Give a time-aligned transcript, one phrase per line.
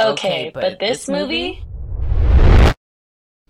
[0.00, 1.60] Okay, but, this movie?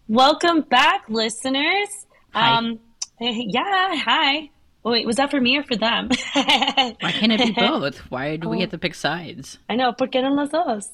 [0.08, 2.06] Welcome back, listeners.
[2.32, 2.56] Hi.
[2.56, 2.78] Um,
[3.20, 4.48] yeah, hi.
[4.82, 6.08] Oh, wait, was that for me or for them?
[6.32, 7.98] Why can't it be both?
[8.10, 9.58] Why do we get to pick sides?
[9.68, 10.88] I know, porque no los dos.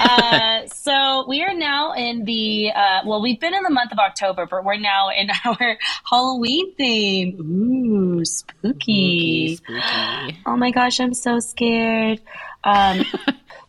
[0.00, 3.98] Uh, so we are now in the, uh, well, we've been in the month of
[3.98, 5.78] October, but we're now in our
[6.10, 7.38] Halloween theme.
[7.40, 9.54] Ooh, spooky.
[9.54, 10.38] Spooky, spooky.
[10.46, 12.20] Oh my gosh, I'm so scared.
[12.64, 13.04] Um,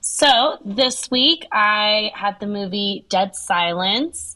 [0.02, 4.36] so this week I had the movie Dead Silence.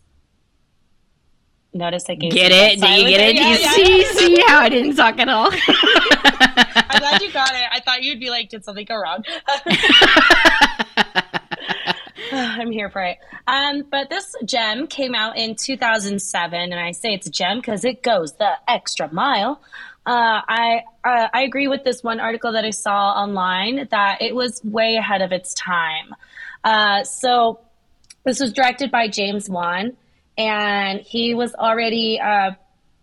[1.74, 2.82] Notice I gave Get it?
[2.82, 3.38] Do you get it?
[3.38, 4.12] Do Yeah, you yeah, see, yeah.
[4.12, 5.50] see how I didn't talk at all?
[5.54, 7.64] I'm glad you got it.
[7.72, 9.24] I thought you'd be like, did something go wrong?
[12.34, 13.18] I'm here for it.
[13.48, 17.84] Um, but this gem came out in 2007, and I say it's a gem because
[17.86, 19.62] it goes the extra mile.
[20.06, 24.34] Uh, I uh, I agree with this one article that I saw online that it
[24.36, 26.16] was way ahead of its time.
[26.64, 27.60] Uh, so
[28.24, 29.94] this was directed by James Wan,
[30.38, 32.52] and he was already uh,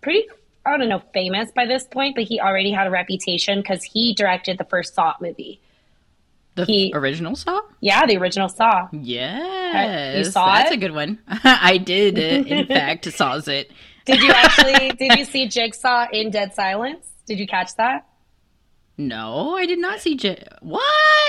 [0.00, 0.24] pretty.
[0.66, 4.12] I don't know, famous by this point, but he already had a reputation because he
[4.12, 5.60] directed the first Saw movie.
[6.56, 7.60] the He- original Saw?
[7.80, 8.88] Yeah, the original Saw.
[8.92, 10.18] Yes.
[10.18, 10.74] You saw That's it?
[10.74, 11.20] a good one.
[11.28, 13.70] I did, uh, in fact, saws it.
[14.08, 14.90] Did you actually?
[14.98, 17.06] did you see Jigsaw in Dead Silence?
[17.26, 18.06] Did you catch that?
[18.96, 20.42] No, I did not see J.
[20.60, 20.82] What?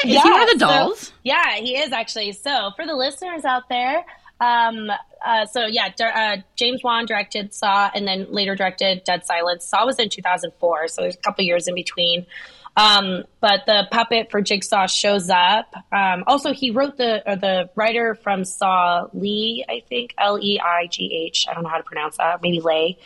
[0.04, 1.12] Is Yeah, he one of the so- dolls?
[1.24, 2.32] Yeah, he is actually.
[2.32, 4.04] So for the listeners out there,
[4.42, 4.90] um,
[5.24, 9.66] uh, so yeah, uh, James Wan directed Saw, and then later directed Dead Silence.
[9.66, 12.26] Saw was in 2004, so there's a couple years in between.
[12.78, 15.74] Um, but the puppet for Jigsaw shows up.
[15.92, 20.60] Um, also, he wrote the uh, the writer from Saw, Lee, I think L E
[20.60, 21.46] I G H.
[21.50, 22.42] I don't know how to pronounce that.
[22.42, 22.98] Maybe Lay.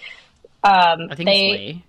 [0.63, 1.79] Um, I think they, it's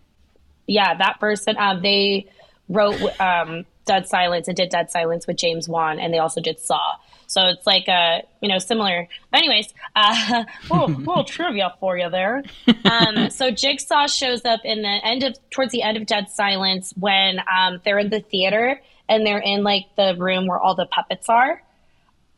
[0.66, 1.56] yeah, that person.
[1.58, 2.30] Um, they
[2.68, 6.58] wrote um, Dead Silence and did Dead Silence with James Wan, and they also did
[6.60, 6.96] Saw.
[7.34, 9.08] So it's like a you know similar.
[9.32, 12.44] Anyways, uh, little, little trivia for you there.
[12.84, 16.94] Um, so Jigsaw shows up in the end of towards the end of Dead Silence
[16.96, 20.86] when um, they're in the theater and they're in like the room where all the
[20.86, 21.60] puppets are.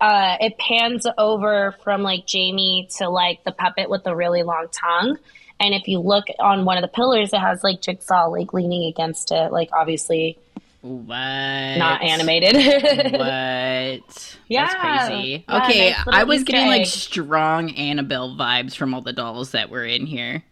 [0.00, 4.66] Uh, it pans over from like Jamie to like the puppet with the really long
[4.72, 5.18] tongue.
[5.60, 8.86] And if you look on one of the pillars, it has like Jigsaw like leaning
[8.86, 10.38] against it, like obviously
[10.82, 11.16] What?
[11.16, 12.54] not animated.
[13.16, 14.36] What?
[14.48, 14.66] Yeah.
[14.66, 15.44] That's crazy.
[15.48, 19.50] Yeah, okay, nice I was Easter getting like strong Annabelle vibes from all the dolls
[19.50, 20.44] that were in here.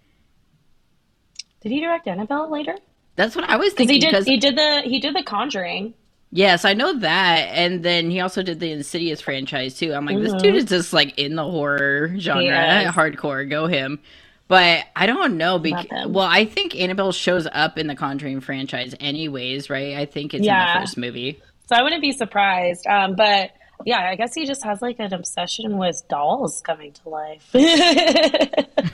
[1.60, 2.76] did he direct Annabelle later?
[3.16, 3.94] That's what I was thinking.
[3.94, 4.26] he did.
[4.26, 4.82] He did the.
[4.84, 5.94] He did the Conjuring.
[6.32, 9.92] yes, I know that, and then he also did the Insidious franchise too.
[9.94, 10.56] I'm like, this dude mm-hmm.
[10.56, 13.48] is just like in the horror genre, hardcore.
[13.48, 14.00] Go him.
[14.46, 15.58] But I don't know.
[15.58, 19.96] Because, well, I think Annabelle shows up in the Conjuring franchise, anyways, right?
[19.96, 21.40] I think it's in the first movie.
[21.68, 22.86] So I wouldn't be surprised.
[22.86, 23.52] Um, but
[23.86, 27.48] yeah, I guess he just has like an obsession with dolls coming to life.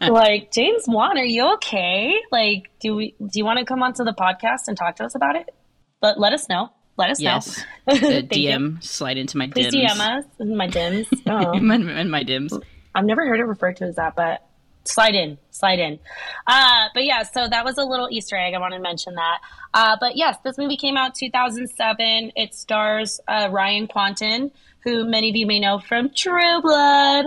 [0.00, 2.14] like James Wan, are you okay?
[2.32, 3.14] Like, do we?
[3.20, 5.54] Do you want to come onto the podcast and talk to us about it?
[6.00, 6.70] But let us know.
[6.96, 7.94] Let us Yes, know.
[7.94, 8.48] the Thank you.
[8.50, 9.90] DM slide into my Please DMs.
[9.90, 10.24] DM us.
[10.40, 11.06] My dims.
[11.28, 11.50] Oh.
[11.52, 12.52] in my, in my dims.
[12.98, 14.44] I've never heard it referred to as that, but
[14.84, 16.00] slide in, slide in.
[16.46, 18.54] Uh, but yeah, so that was a little Easter egg.
[18.54, 19.38] I want to mention that.
[19.72, 22.32] Uh, but yes, this movie came out 2007.
[22.34, 24.50] It stars uh, Ryan Kwanten,
[24.80, 27.26] who many of you may know from True Blood.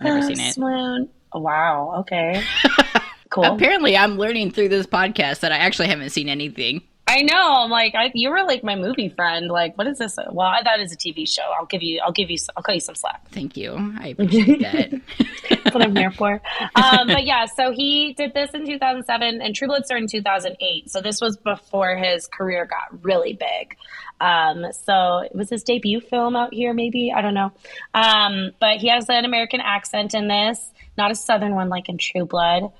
[0.00, 0.54] Never seen it.
[0.54, 1.08] Swoon.
[1.32, 1.94] Wow.
[2.00, 2.42] Okay.
[3.30, 3.46] Cool.
[3.46, 6.82] Apparently, I'm learning through this podcast that I actually haven't seen anything.
[7.06, 7.54] I know.
[7.56, 9.48] I'm like, I, you were like my movie friend.
[9.48, 10.16] Like, what is this?
[10.16, 11.42] Well, I, that is a TV show.
[11.58, 12.00] I'll give you.
[12.04, 12.38] I'll give you.
[12.56, 13.28] I'll cut you some slack.
[13.30, 13.74] Thank you.
[14.00, 15.00] I appreciate that.
[15.64, 16.40] That's what I'm here for.
[16.74, 20.90] Um, but yeah, so he did this in 2007, and True Blood started in 2008.
[20.90, 23.76] So this was before his career got really big.
[24.20, 27.52] Um, so it was his debut film out here, maybe I don't know.
[27.92, 31.98] Um, but he has an American accent in this, not a Southern one like in
[31.98, 32.72] True Blood.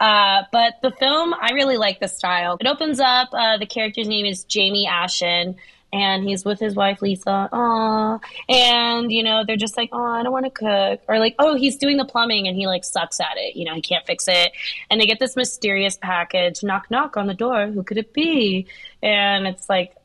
[0.00, 2.56] Uh, but the film, I really like the style.
[2.60, 3.28] It opens up.
[3.32, 5.56] Uh, the character's name is Jamie Ashen,
[5.92, 7.48] and he's with his wife Lisa.
[7.52, 11.34] Aww, and you know they're just like, oh, I don't want to cook, or like,
[11.38, 13.56] oh, he's doing the plumbing and he like sucks at it.
[13.56, 14.52] You know, he can't fix it,
[14.90, 16.62] and they get this mysterious package.
[16.62, 17.66] Knock, knock on the door.
[17.66, 18.66] Who could it be?
[19.02, 19.96] And it's like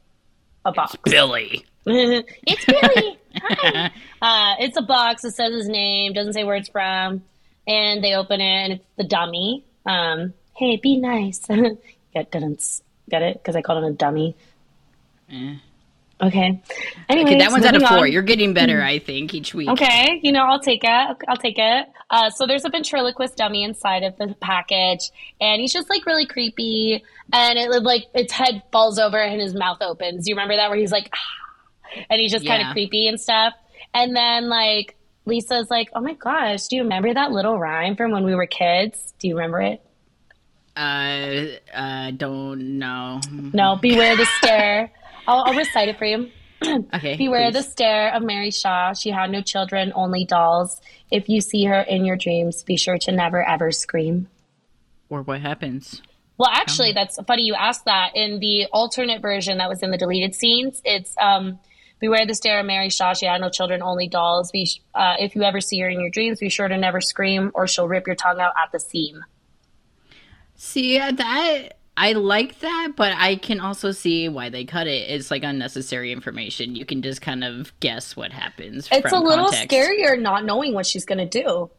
[0.65, 0.95] a box.
[1.03, 1.65] Billy.
[1.85, 3.19] it's Billy.
[3.35, 3.91] Hi.
[4.21, 7.21] Uh, it's a box that says his name, doesn't say where it's from,
[7.67, 9.65] and they open it and it's the dummy.
[9.85, 11.39] Um, hey, be nice.
[12.13, 14.35] get didn't get it because I called him a dummy.
[15.31, 15.55] Eh.
[16.21, 16.61] Okay.
[17.09, 18.05] Anyways, Okay, that one's out of four.
[18.05, 18.11] on.
[18.11, 19.67] You're getting better, I think, each week.
[19.67, 21.17] Okay, you know, I'll take it.
[21.27, 21.87] I'll take it.
[22.09, 25.09] Uh, so there's a ventriloquist dummy inside of the package,
[25.41, 27.03] and he's just like really creepy.
[27.33, 30.23] And it like its head falls over and his mouth opens.
[30.23, 33.19] Do you remember that where he's like, ah, and he's just kind of creepy and
[33.19, 33.53] stuff.
[33.93, 38.11] And then like Lisa's like, "Oh my gosh, do you remember that little rhyme from
[38.11, 39.13] when we were kids?
[39.19, 39.81] Do you remember it?"
[40.75, 43.21] Uh, uh, don't know.
[43.31, 44.91] No, beware the stare.
[45.27, 46.29] I'll, I'll recite it for you.
[46.93, 47.17] Okay.
[47.17, 47.65] Beware please.
[47.65, 48.93] the stare of Mary Shaw.
[48.93, 50.79] She had no children, only dolls.
[51.11, 54.29] If you see her in your dreams, be sure to never ever scream.
[55.09, 56.01] Or what happens?
[56.37, 58.15] Well, actually, that's funny you asked that.
[58.15, 61.59] In the alternate version that was in the deleted scenes, it's um,
[62.03, 63.13] Beware the stare of Mary Shaw.
[63.13, 64.51] She had no children, only dolls.
[64.51, 67.49] Be, uh, if you ever see her in your dreams, be sure to never scream,
[67.53, 69.23] or she'll rip your tongue out at the seam.
[70.53, 75.11] See that I like that, but I can also see why they cut it.
[75.11, 76.75] It's like unnecessary information.
[76.75, 78.89] You can just kind of guess what happens.
[78.91, 79.69] It's a little context.
[79.73, 81.69] scarier not knowing what she's going to do.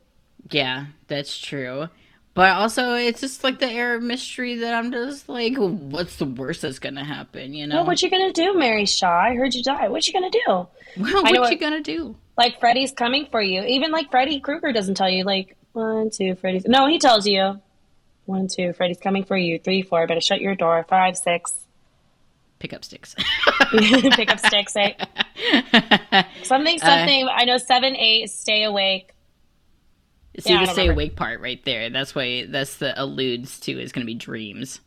[0.51, 1.91] Yeah, that's true.
[2.35, 6.25] But also, it's just like the air of mystery that I'm just like, what's the
[6.25, 7.55] worst that's gonna happen?
[7.55, 7.77] You know?
[7.77, 9.09] Well, what you going to do, Mary Shaw?
[9.09, 9.89] I heard you die.
[9.89, 10.51] What you going to do?
[11.01, 12.17] Well, what you gonna do?
[12.37, 13.63] Like Freddy's coming for you.
[13.63, 16.65] Even like Freddy Krueger doesn't tell you like one, two, Freddy's.
[16.67, 17.61] No, he tells you
[18.27, 19.61] one, two, Freddy's coming for you.
[19.61, 20.85] Three, four, better shut your door.
[20.89, 21.55] Five, six,
[22.59, 23.15] Pick up sticks.
[23.73, 24.75] pick up sticks.
[24.77, 24.97] Eight.
[26.45, 27.29] Something, Uh, something.
[27.31, 28.31] I know seven, eight.
[28.31, 29.14] Stay awake.
[30.39, 30.93] See Yeah, the don't remember.
[30.93, 31.91] awake part right there.
[31.91, 34.81] That's why that's the alludes to is gonna be dreams.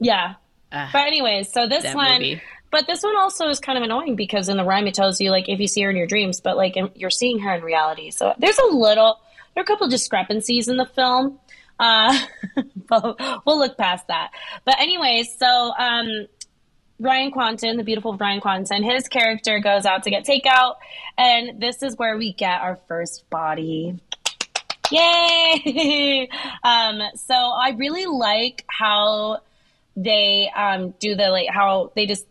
[0.00, 0.34] Yeah.
[0.72, 2.42] Ah, But anyways, so this one, movie.
[2.70, 5.30] but this one also is kind of annoying because in the rhyme it tells you
[5.30, 8.10] like if you see her in your dreams, but like you're seeing her in reality.
[8.10, 9.20] So there's a little,
[9.54, 11.38] there are a couple discrepancies in the film.
[11.78, 12.16] Uh,
[12.88, 14.30] but we'll look past that.
[14.64, 16.26] But anyways, so um,
[17.00, 20.74] Ryan Kwanten, the beautiful Ryan Kwanten, his character goes out to get takeout,
[21.18, 23.98] and this is where we get our first body.
[24.90, 26.28] Yay!
[26.62, 29.40] um, so I really like how
[29.96, 32.26] they um, do the like how they just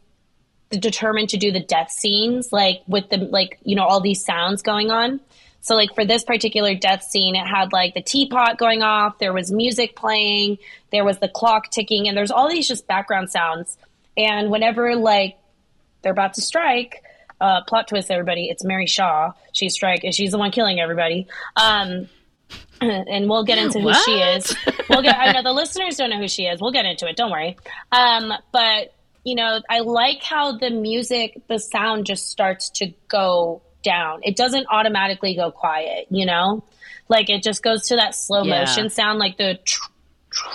[0.70, 4.62] determined to do the death scenes like with the like you know all these sounds
[4.62, 5.20] going on.
[5.62, 9.32] So like for this particular death scene, it had like the teapot going off, there
[9.32, 10.58] was music playing,
[10.92, 13.78] there was the clock ticking, and there's all these just background sounds.
[14.18, 15.38] And whenever like
[16.02, 17.02] they're about to strike,
[17.40, 19.32] uh, plot twist, everybody, it's Mary Shaw.
[19.54, 21.28] She's strike, and she's the one killing everybody.
[21.56, 22.10] Um,
[23.10, 24.56] and we'll get into who she is.
[24.90, 25.18] We'll get.
[25.18, 26.60] I know the listeners don't know who she is.
[26.62, 27.16] We'll get into it.
[27.16, 27.56] Don't worry.
[27.92, 28.94] Um, but
[29.24, 34.20] you know, I like how the music, the sound just starts to go down.
[34.24, 36.08] It doesn't automatically go quiet.
[36.10, 36.64] You know,
[37.08, 38.60] like it just goes to that slow Yeah.
[38.60, 39.58] motion sound, like the.
[39.64, 39.90] tr-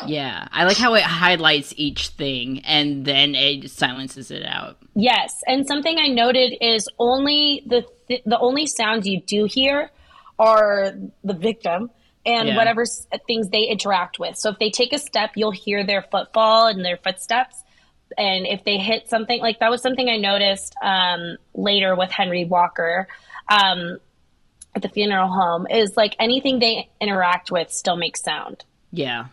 [0.07, 4.77] Yeah, I like how it highlights each thing and then it silences it out.
[4.95, 9.91] Yes, and something I noted is only the th- the only sounds you do hear
[10.39, 10.93] are
[11.25, 11.91] the victim
[12.29, 12.57] and Yeah.
[12.57, 14.37] whatever s- things they interact with.
[14.37, 17.57] So if they take a step, you'll hear their footfall and their footsteps.
[18.17, 22.45] And if they hit something, like that was something I noticed um, later with Henry
[22.45, 23.07] Walker
[23.49, 23.99] um,
[24.75, 29.27] at the funeral home, is like anything they interact with still makes sound Yeah.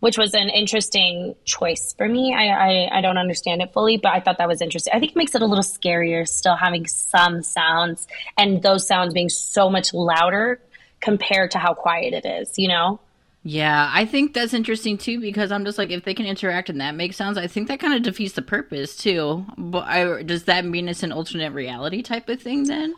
[0.00, 2.34] which was an interesting choice for me.
[2.34, 4.92] I, I, I don't understand it fully, but I thought that was interesting.
[4.94, 8.06] I think it makes it a little scarier still having some sounds
[8.36, 10.60] and those sounds being so much louder
[11.00, 13.00] compared to how quiet it is, you know?
[13.46, 16.80] Yeah, I think that's interesting too because I'm just like if they can interact and
[16.80, 19.44] that makes sounds, I think that kind of defeats the purpose too.
[19.58, 22.94] But I, does that mean it's an alternate reality type of thing then?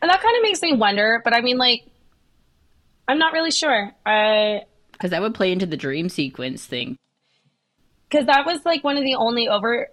[0.00, 1.82] And that kind of makes me wonder, but I mean, like,
[3.08, 3.92] I'm not really sure.
[4.06, 6.96] I, Because that would play into the dream sequence thing.
[8.08, 9.88] because that was like one of the only over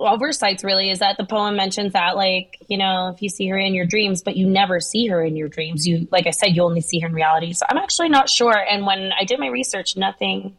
[0.00, 3.58] oversights really is that the poem mentions that like you know if you see her
[3.58, 6.56] in your dreams but you never see her in your dreams you like i said
[6.56, 7.52] you only see her in reality.
[7.52, 8.56] So i'm actually not sure.
[8.56, 10.56] And when i did my research nothing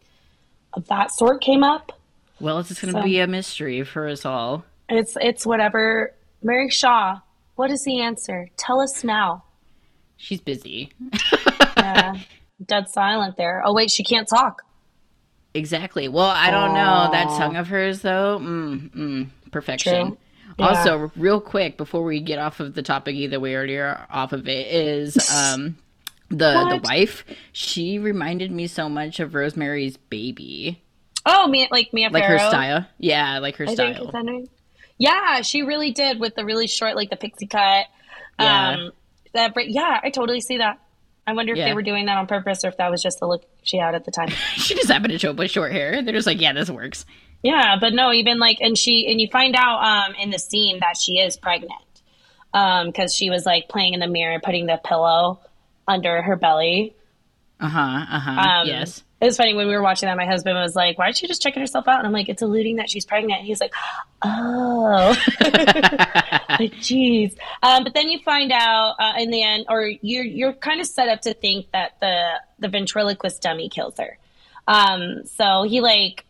[0.73, 1.91] of that sort came up.
[2.39, 4.63] Well, it's just going to So- be a mystery for us all.
[4.89, 6.13] it's it's whatever.
[6.43, 7.19] Mary shaw
[7.55, 8.47] what is the answer?
[8.57, 9.43] Tell us now.
[10.17, 10.91] She's busy.
[11.77, 12.15] yeah.
[12.65, 13.61] Dead silent there.
[13.65, 14.61] Oh wait she can't talk
[15.53, 16.07] Exactly.
[16.07, 18.39] Well, I don't know that song of hers though.
[18.41, 20.17] Mm, mm, perfection.
[20.57, 20.65] Yeah.
[20.67, 24.33] Also, real quick before we get off of the topic, either way or you're off
[24.33, 25.77] of it, is um
[26.29, 26.35] the
[26.69, 27.25] the wife.
[27.51, 30.81] She reminded me so much of Rosemary's Baby,
[31.25, 32.85] oh Mia, like mia like her style.
[32.97, 34.05] Yeah, like her I style.
[34.05, 34.39] is that her?
[34.97, 37.87] Yeah, she really did with the really short, like the pixie cut.
[38.39, 38.69] Yeah.
[38.69, 38.91] Um,
[39.33, 40.79] that, yeah, I totally see that.
[41.31, 41.65] I wonder if Yeah.
[41.65, 43.95] they were doing that on purpose or if that was just the look she had
[43.95, 44.27] at the time.
[44.57, 46.03] she just happened to show up with short hair.
[46.03, 47.05] They're just like, yeah, this works.
[47.41, 50.79] yeah, but no, even like, and she, and you find out um, in the scene
[50.81, 51.71] that she is pregnant
[52.53, 55.39] because she was like playing in the mirror, putting the pillow
[55.87, 56.95] under her belly.
[57.59, 57.79] Uh huh.
[58.11, 58.31] Uh huh.
[58.61, 59.03] Um, yes.
[59.21, 60.17] It was funny when we were watching that.
[60.17, 62.41] My husband was like, "Why is she just checking herself out?" And I'm like, "It's
[62.41, 63.71] alluding that she's pregnant." And he's like,
[64.23, 70.25] "Oh, like jeez." Um, but then you find out uh, in the end, or you're
[70.25, 74.17] you're kind of set up to think that the the ventriloquist dummy kills her.
[74.67, 76.25] Um, so he like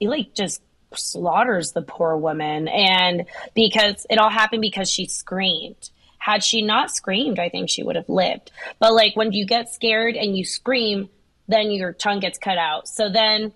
[0.00, 0.62] he like just
[0.94, 5.90] slaughters the poor woman, and because it all happened because she screamed.
[6.16, 8.50] Had she not screamed, I think she would have lived.
[8.80, 11.08] But like when you get scared and you scream,
[11.48, 12.86] then your tongue gets cut out.
[12.88, 13.52] So then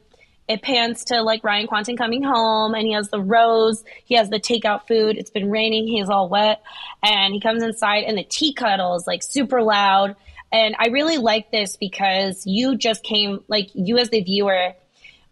[0.48, 4.28] it pans to like Ryan Kwanten coming home and he has the rose, he has
[4.28, 5.16] the takeout food.
[5.16, 6.62] It's been raining, he's all wet,
[7.02, 10.16] and he comes inside and the tea kettle is like super loud.
[10.50, 14.74] And I really like this because you just came, like you as the viewer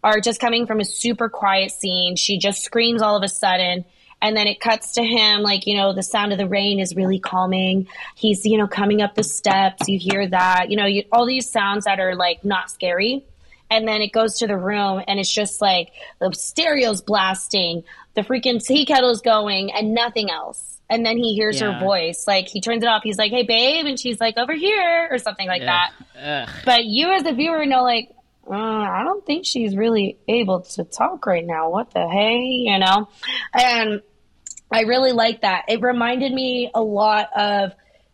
[0.03, 2.17] are just coming from a super quiet scene.
[2.17, 3.85] She just screams all of a sudden
[4.23, 6.95] and then it cuts to him like you know the sound of the rain is
[6.95, 11.05] really calming he's you know coming up the steps you hear that you know you,
[11.13, 13.25] all these sounds that are like not scary
[13.71, 17.83] and then it goes to the room and it's just like the stereo's blasting
[18.15, 21.73] the freaking tea kettle's going and nothing else and then he hears yeah.
[21.73, 24.55] her voice like he turns it off he's like hey babe and she's like over
[24.55, 25.87] here or something like yeah.
[26.17, 26.63] that Ugh.
[26.65, 28.11] but you as a viewer know like
[28.51, 31.71] uh, I don't think she's really able to talk right now.
[31.71, 33.09] What the hey, you know?
[33.55, 34.03] And
[34.73, 35.65] I really like that.
[35.69, 37.73] It reminded me a lot of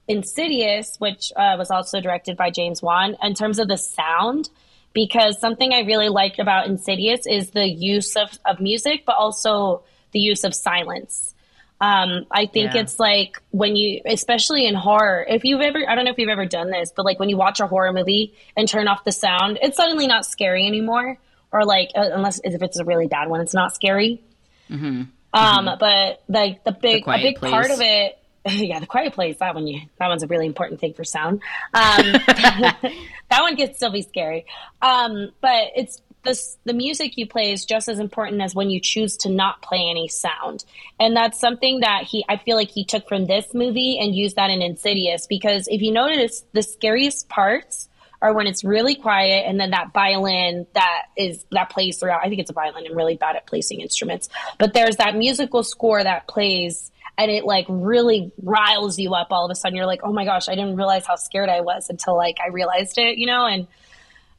[0.08, 4.48] Insidious, which uh, was also directed by James Wan, in terms of the sound.
[4.92, 9.82] Because something I really liked about Insidious is the use of, of music, but also
[10.12, 11.34] the use of silence.
[11.82, 12.80] Um, I think yeah.
[12.80, 16.30] it's like when you, especially in horror, if you've ever, I don't know if you've
[16.30, 19.12] ever done this, but like when you watch a horror movie and turn off the
[19.12, 21.18] sound, it's suddenly not scary anymore.
[21.52, 24.22] Or like, uh, unless if it's a really bad one, it's not scary.
[24.70, 25.02] Mm-hmm.
[25.36, 25.78] Um, mm-hmm.
[25.78, 27.50] but like the big the a big place.
[27.50, 29.36] part of it, yeah, the quiet place.
[29.38, 31.42] That one, you that one's a really important thing for sound.
[31.74, 34.46] Um, that one can still be scary.
[34.80, 38.80] Um, but it's this the music you play is just as important as when you
[38.80, 40.64] choose to not play any sound
[40.98, 44.34] and that's something that he i feel like he took from this movie and used
[44.34, 47.88] that in insidious because if you notice the scariest parts
[48.22, 52.20] are when it's really quiet and then that violin that is that plays throughout.
[52.24, 52.84] I think it's a violin.
[52.86, 57.44] I'm really bad at placing instruments, but there's that musical score that plays and it
[57.44, 59.76] like really riles you up all of a sudden.
[59.76, 62.48] You're like, oh my gosh, I didn't realize how scared I was until like I
[62.48, 63.46] realized it, you know?
[63.46, 63.66] And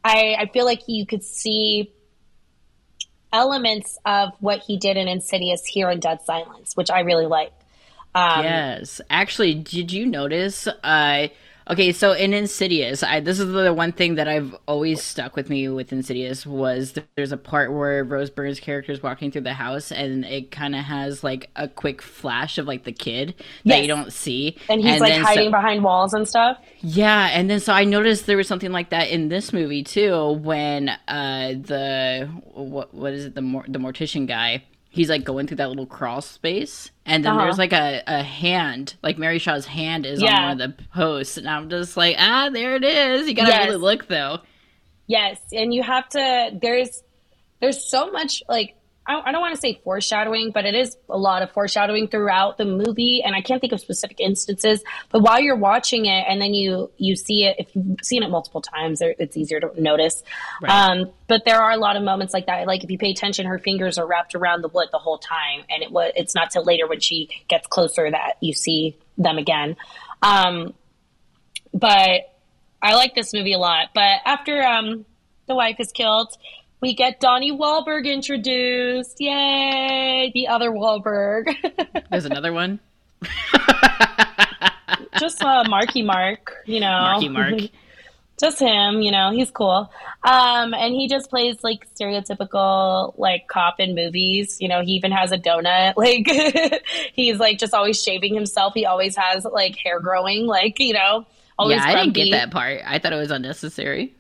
[0.03, 1.91] I, I feel like you could see
[3.34, 7.51] elements of what he did in Insidious here in Dead Silence, which I really like
[8.15, 10.67] Um, yes, actually, did you notice?
[10.67, 11.27] Uh,
[11.70, 15.50] Okay, so in Insidious, I this is the one thing that I've always stuck with
[15.50, 19.54] me with Insidious was there's a part where Rose Byrne's character is walking through the
[19.54, 23.82] house and it kind of has like a quick flash of like the kid that
[23.82, 26.58] you don't see, and he's and like hiding so, behind walls and stuff.
[26.80, 30.32] Yeah, and then so I noticed there was something like that in this movie too
[30.32, 33.36] when uh the what what is it?
[33.36, 34.64] The mor- the mortician guy
[34.98, 37.44] he's like going through that little crawl space and then uh-huh.
[37.44, 40.38] there's like a, a hand like mary shaw's hand is yeah.
[40.38, 43.50] on one of the posts and i'm just like ah there it is you gotta
[43.50, 43.68] yes.
[43.68, 44.39] really look though
[45.06, 47.04] yes and you have to there's
[47.60, 48.75] there's so much like
[49.08, 52.66] I, don't want to say foreshadowing, but it is a lot of foreshadowing throughout the
[52.66, 53.22] movie.
[53.24, 56.92] And I can't think of specific instances, but while you're watching it and then you,
[56.98, 60.24] you see it, if you've seen it multiple times, it's easier to notice.
[60.62, 60.72] Right.
[60.72, 62.68] Um, but there are a lot of moments like that.
[62.68, 65.64] Like if you pay attention, her fingers are wrapped around the wood the whole time.
[65.70, 69.38] And it was, it's not till later when she gets closer that you see them
[69.38, 69.78] again.
[70.22, 70.74] Um,
[71.74, 72.34] but
[72.82, 73.90] I like this movie a lot.
[73.94, 75.06] But after, um,
[75.48, 76.38] the wife is killed,
[76.81, 79.17] we get Donnie Wahlberg introduced.
[79.19, 80.31] Yay!
[80.34, 81.53] The other Wahlberg.
[82.12, 82.79] There's another one.
[85.19, 87.00] Just uh, Marky Mark, you know.
[87.01, 87.60] Marky Mark.
[88.39, 89.91] just him, you know, he's cool.
[90.24, 94.57] Um, and he just plays like stereotypical like cop in movies.
[94.62, 95.93] You know, he even has a donut.
[95.98, 96.27] Like
[97.13, 98.74] he's like just always shaving himself.
[98.75, 100.46] He always has like hair growing.
[100.46, 101.25] Like you know,
[101.57, 101.77] always.
[101.77, 102.81] Yeah, I didn't get that part.
[102.86, 104.13] I thought it was unnecessary.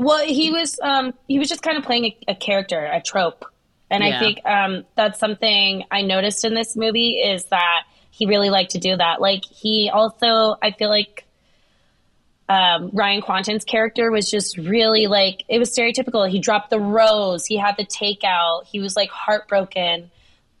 [0.00, 3.44] Well, he was um, he was just kind of playing a, a character, a trope,
[3.90, 4.16] and yeah.
[4.16, 8.70] I think um, that's something I noticed in this movie is that he really liked
[8.70, 9.20] to do that.
[9.20, 11.26] Like he also, I feel like
[12.48, 16.26] um, Ryan Kwanten's character was just really like it was stereotypical.
[16.30, 20.10] He dropped the rose, he had the takeout, he was like heartbroken.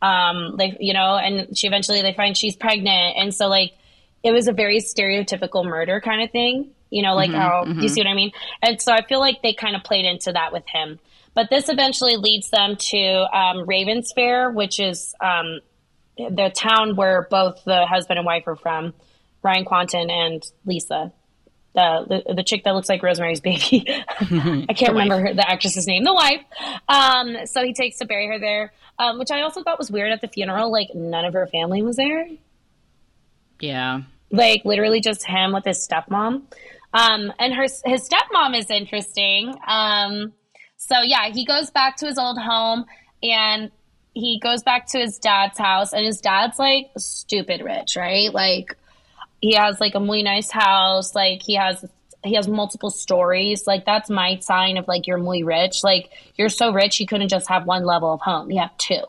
[0.02, 3.72] Um, like you know, and she eventually they find she's pregnant, and so like
[4.22, 7.80] it was a very stereotypical murder kind of thing you know, like mm-hmm, how mm-hmm.
[7.80, 8.32] you see what I mean?
[8.62, 10.98] And so I feel like they kind of played into that with him.
[11.34, 15.60] But this eventually leads them to um, Ravens Fair, which is um,
[16.16, 18.92] the town where both the husband and wife are from,
[19.42, 21.12] Ryan Kwanten and Lisa.
[21.74, 23.84] the, the, the chick that looks like Rosemary's Baby.
[24.20, 26.42] I can't remember her, the actress's name, the wife.
[26.88, 30.10] Um, so he takes to bury her there, um, which I also thought was weird
[30.10, 30.72] at the funeral.
[30.72, 32.28] Like none of her family was there.
[33.60, 34.02] Yeah.
[34.32, 36.42] Like literally just him with his stepmom.
[36.92, 39.54] Um, and her his stepmom is interesting.
[39.66, 40.32] Um,
[40.76, 42.84] so yeah, he goes back to his old home
[43.22, 43.70] and
[44.14, 48.32] he goes back to his dad's house and his dad's like stupid rich, right?
[48.32, 48.76] Like
[49.40, 51.84] he has like a really nice house, like he has
[52.24, 53.66] he has multiple stories.
[53.66, 55.84] Like that's my sign of like you're muy rich.
[55.84, 58.50] Like you're so rich you couldn't just have one level of home.
[58.50, 59.02] You have two.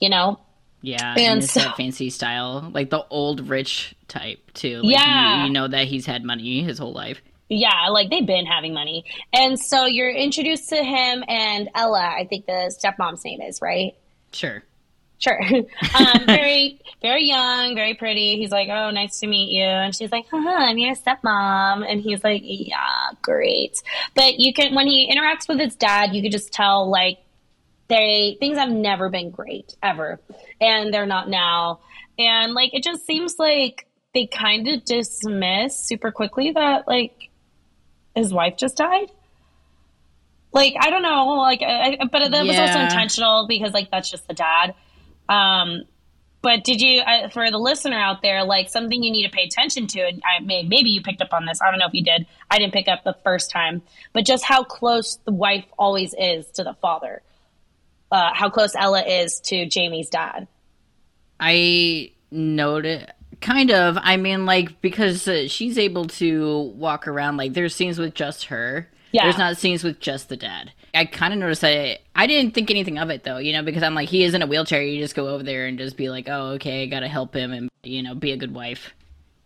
[0.00, 0.38] You know?
[0.82, 4.82] Yeah, and, and so, that fancy style, like the old rich type too.
[4.82, 7.20] Like yeah, you, you know that he's had money his whole life.
[7.48, 12.14] Yeah, like they've been having money, and so you're introduced to him and Ella.
[12.18, 13.94] I think the stepmom's name is right.
[14.32, 14.62] Sure.
[15.18, 15.40] Sure.
[15.42, 18.36] um, very, very young, very pretty.
[18.36, 22.00] He's like, "Oh, nice to meet you," and she's like, "Huh, I'm your stepmom," and
[22.00, 23.80] he's like, "Yeah, great."
[24.14, 27.18] But you can, when he interacts with his dad, you can just tell like
[27.88, 30.20] they things have never been great ever,
[30.60, 31.80] and they're not now.
[32.18, 37.30] And like, it just seems like they kind of dismiss super quickly that like
[38.14, 39.10] his wife just died
[40.54, 42.42] like I don't know, like, I, but that yeah.
[42.44, 44.74] was also intentional because like that's just the dad.
[45.28, 45.82] Um,
[46.42, 49.44] but did you, uh, for the listener out there, like something you need to pay
[49.44, 50.00] attention to?
[50.00, 51.58] And I may, maybe you picked up on this.
[51.60, 52.26] I don't know if you did.
[52.50, 56.46] I didn't pick up the first time, but just how close the wife always is
[56.52, 57.22] to the father.
[58.12, 60.46] Uh, how close Ella is to Jamie's dad.
[61.40, 63.10] I noted
[63.44, 63.96] kind of.
[64.00, 67.36] I mean, like because uh, she's able to walk around.
[67.36, 69.26] Like there's scenes with just her yeah.
[69.26, 70.72] There's not scenes with just the dad.
[70.92, 72.00] I kind of noticed that.
[72.16, 74.42] I didn't think anything of it though, you know, because I'm like, he is in
[74.42, 74.82] a wheelchair.
[74.82, 77.52] You just go over there and just be like, oh, okay, I gotta help him
[77.52, 78.92] and you know, be a good wife.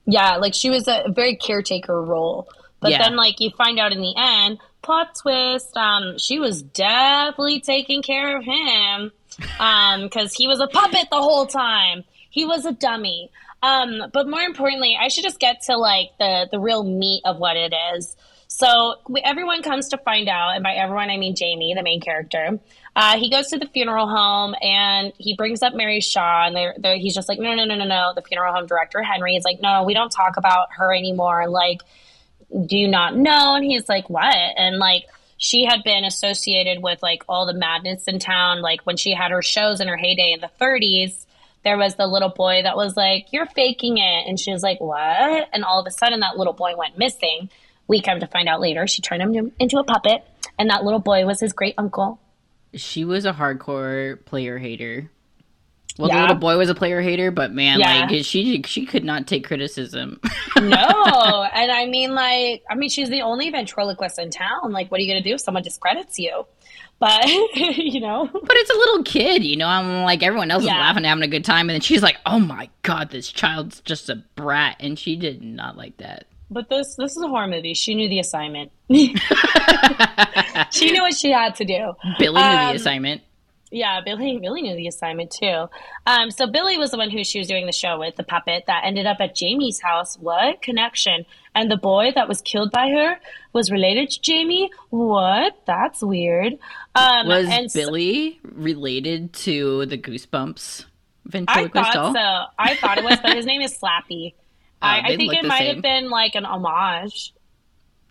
[0.07, 2.49] Yeah, like she was a very caretaker role,
[2.81, 3.02] but yeah.
[3.02, 8.00] then like you find out in the end, plot twist, um, she was definitely taking
[8.00, 9.12] care of him,
[9.61, 12.05] um, because he was a puppet the whole time.
[12.31, 13.31] He was a dummy.
[13.62, 17.38] Um, but more importantly, I should just get to like the the real meat of
[17.38, 18.16] what it is.
[18.47, 22.00] So we, everyone comes to find out, and by everyone I mean Jamie, the main
[22.00, 22.58] character.
[22.97, 26.75] Uh, he goes to the funeral home and he brings up Mary Shaw, and they're,
[26.78, 28.12] they're, he's just like, no, no, no, no, no.
[28.16, 31.49] The funeral home director Henry is like, no, we don't talk about her anymore.
[31.49, 31.82] Like,
[32.66, 33.54] do you not know?
[33.54, 34.34] And he's like, what?
[34.34, 35.04] And like,
[35.36, 38.62] she had been associated with like all the madness in town.
[38.62, 41.25] Like when she had her shows in her heyday in the 30s,
[41.64, 44.26] there was the little boy that was like, You're faking it.
[44.26, 45.49] And she was like, What?
[45.52, 47.50] And all of a sudden, that little boy went missing.
[47.86, 50.25] We come to find out later she turned him into a puppet,
[50.58, 52.21] and that little boy was his great uncle.
[52.75, 55.10] She was a hardcore player hater.
[55.99, 56.16] Well, yeah.
[56.16, 58.06] the little boy was a player hater, but man, yeah.
[58.06, 60.21] like she she could not take criticism.
[60.56, 64.71] no, and I mean, like, I mean, she's the only ventriloquist in town.
[64.71, 66.47] Like, what are you gonna do if someone discredits you?
[67.00, 69.69] But you know, but it's a little kid, you know.
[69.69, 70.73] I'm like everyone else yeah.
[70.73, 73.80] is laughing, having a good time, and then she's like, "Oh my god, this child's
[73.82, 76.26] just a brat," and she did not like that.
[76.50, 77.75] But this this is a horror movie.
[77.75, 78.73] She knew the assignment.
[78.89, 79.13] she
[80.91, 81.93] knew what she had to do.
[82.19, 83.23] Billy knew um, the assignment.
[83.71, 85.67] Yeah, Billy Billy knew the assignment too.
[86.06, 88.65] Um, so Billy was the one who she was doing the show with, the puppet
[88.67, 90.17] that ended up at Jamie's house.
[90.19, 91.26] What connection?
[91.58, 93.16] And the boy that was killed by her
[93.52, 94.71] was related to Jamie.
[94.90, 95.56] What?
[95.66, 96.52] That's weird.
[96.94, 100.84] Um, was Billy so, related to the Goosebumps
[101.25, 102.14] ventriloquist I thought doll?
[102.14, 102.44] so.
[102.56, 104.34] I thought it was, but his name is Slappy.
[104.82, 105.75] I, I think it might same.
[105.75, 107.34] have been like an homage.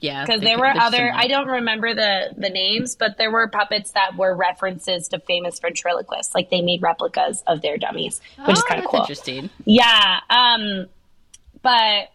[0.01, 0.97] Yeah, because there were other.
[0.97, 1.13] Similar.
[1.15, 5.57] I don't remember the the names, but there were puppets that were references to famous
[5.59, 6.35] ventriloquists.
[6.35, 8.99] Like they made replicas of their dummies, which oh, is kind of cool.
[8.99, 9.49] Interesting.
[9.63, 10.19] Yeah.
[10.29, 10.87] Um.
[11.61, 12.09] But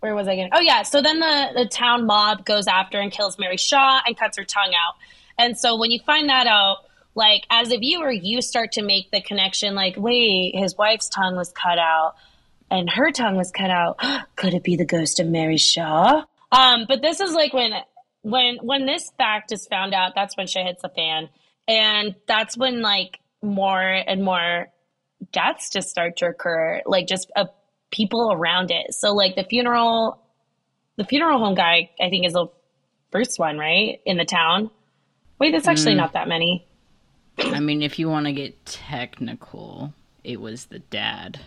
[0.00, 0.50] where was I going?
[0.52, 0.82] Oh yeah.
[0.82, 4.44] So then the the town mob goes after and kills Mary Shaw and cuts her
[4.44, 4.94] tongue out.
[5.38, 6.78] And so when you find that out,
[7.14, 9.74] like as a viewer, you start to make the connection.
[9.74, 12.14] Like, wait, his wife's tongue was cut out
[12.70, 13.98] and her tongue was cut out.
[14.36, 16.24] Could it be the ghost of Mary Shaw?
[16.52, 17.72] Um, but this is like when
[18.22, 21.28] when when this fact is found out, that's when shit hits the fan.
[21.68, 24.68] And that's when like more and more
[25.32, 27.46] deaths just start to occur, like just uh,
[27.90, 28.94] people around it.
[28.94, 30.20] So like the funeral
[30.96, 32.48] the funeral home guy, I think is the
[33.10, 34.00] first one, right?
[34.04, 34.70] In the town.
[35.38, 35.98] Wait, that's actually mm.
[35.98, 36.66] not that many.
[37.38, 41.40] I mean, if you want to get technical, it was the dad.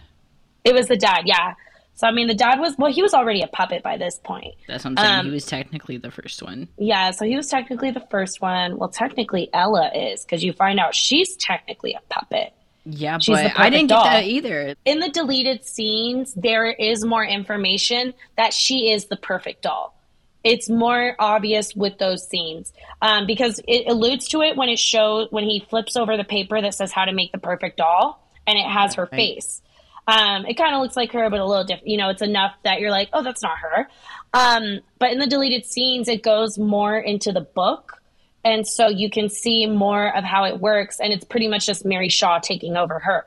[0.63, 1.53] It was the dad, yeah.
[1.95, 4.55] So I mean, the dad was well, he was already a puppet by this point.
[4.67, 5.19] That's what I'm saying.
[5.19, 6.67] Um, he was technically the first one.
[6.77, 8.77] Yeah, so he was technically the first one.
[8.77, 12.53] Well, technically Ella is because you find out she's technically a puppet.
[12.85, 14.03] Yeah, She's but I didn't doll.
[14.03, 14.75] get that either.
[14.83, 19.97] In the deleted scenes, there is more information that she is the perfect doll.
[20.43, 25.29] It's more obvious with those scenes um, because it alludes to it when it shows
[25.31, 28.57] when he flips over the paper that says how to make the perfect doll, and
[28.57, 29.11] it has her right.
[29.11, 29.61] face.
[30.05, 31.87] Um, it kind of looks like her, but a little different.
[31.87, 33.87] You know, it's enough that you're like, oh, that's not her.
[34.33, 38.02] Um, but in the deleted scenes, it goes more into the book
[38.43, 40.99] and so you can see more of how it works.
[40.99, 43.25] And it's pretty much just Mary Shaw taking over her.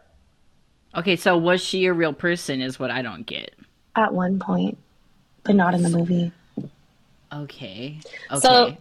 [0.94, 3.54] Okay, so was she a real person, is what I don't get.
[3.94, 4.78] At one point,
[5.42, 6.32] but not in the movie.
[7.32, 7.98] Okay.
[8.30, 8.38] okay.
[8.38, 8.76] So,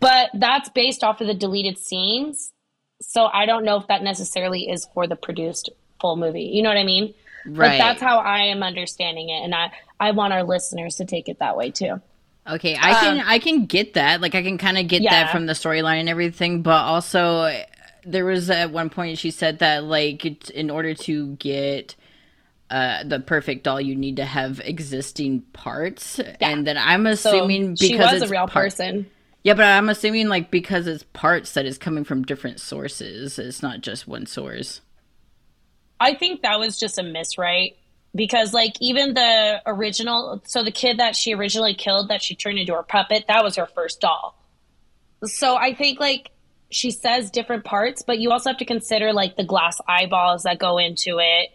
[0.00, 2.52] but that's based off of the deleted scenes.
[3.00, 6.44] So I don't know if that necessarily is for the produced full movie.
[6.44, 7.14] You know what I mean?
[7.46, 7.72] Right.
[7.72, 9.42] But that's how I am understanding it.
[9.42, 12.00] And I, I want our listeners to take it that way too.
[12.48, 14.20] Okay, I can um, I can get that.
[14.20, 15.10] Like I can kind of get yeah.
[15.10, 17.52] that from the storyline and everything, but also
[18.04, 21.94] there was at one point she said that like in order to get
[22.68, 26.34] uh, the perfect doll, you need to have existing parts, yeah.
[26.40, 29.06] and then I'm assuming so because it's a real part- person.
[29.44, 33.38] Yeah, but I'm assuming like because it's parts that is coming from different sources.
[33.38, 34.80] It's not just one source.
[36.00, 37.76] I think that was just a miss, right?
[38.14, 42.58] Because like even the original so the kid that she originally killed that she turned
[42.58, 44.38] into her puppet that was her first doll.
[45.24, 46.30] So i think like
[46.70, 50.58] she says different parts but you also have to consider like the glass eyeballs that
[50.58, 51.50] go into it.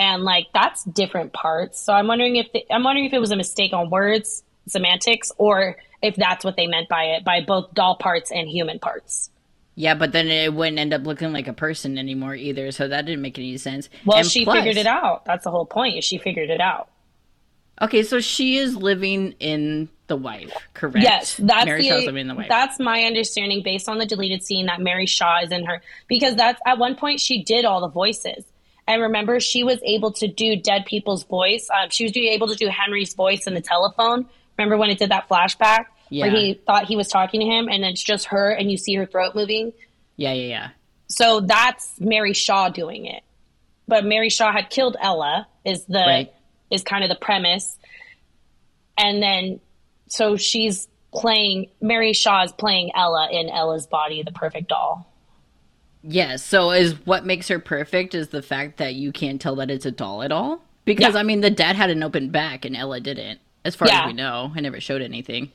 [0.00, 1.80] And like that's different parts.
[1.80, 5.32] So i'm wondering if the, i'm wondering if it was a mistake on words semantics
[5.38, 9.30] or if that's what they meant by it by both doll parts and human parts
[9.78, 13.06] yeah, but then it wouldn't end up looking like a person anymore either, so that
[13.06, 13.88] didn't make any sense.
[14.04, 15.24] Well, and she plus, figured it out.
[15.24, 15.98] That's the whole point.
[15.98, 16.90] Is she figured it out.
[17.80, 20.98] Okay, so she is living in the wife, correct?
[20.98, 22.48] Yes, that's Mary the, Shaw's living in the wife.
[22.48, 26.34] That's my understanding based on the deleted scene that Mary Shaw is in her because
[26.34, 28.44] that's at one point she did all the voices.
[28.88, 31.68] And remember, she was able to do dead people's voice.
[31.70, 34.26] Um, she was able to do Henry's voice in the telephone.
[34.56, 35.84] Remember when it did that flashback?
[36.10, 36.26] Yeah.
[36.26, 38.94] where he thought he was talking to him, and it's just her, and you see
[38.94, 39.72] her throat moving.
[40.16, 40.68] Yeah, yeah, yeah.
[41.08, 43.22] So that's Mary Shaw doing it,
[43.86, 45.46] but Mary Shaw had killed Ella.
[45.64, 46.32] Is the right.
[46.70, 47.78] is kind of the premise,
[48.96, 49.60] and then
[50.08, 55.10] so she's playing Mary Shaw is playing Ella in Ella's body, the perfect doll.
[56.02, 56.14] Yes.
[56.14, 59.70] Yeah, so is what makes her perfect is the fact that you can't tell that
[59.70, 60.62] it's a doll at all.
[60.84, 61.20] Because yeah.
[61.20, 64.02] I mean, the dad had an open back and Ella didn't, as far yeah.
[64.02, 64.52] as we know.
[64.54, 65.52] I never showed anything.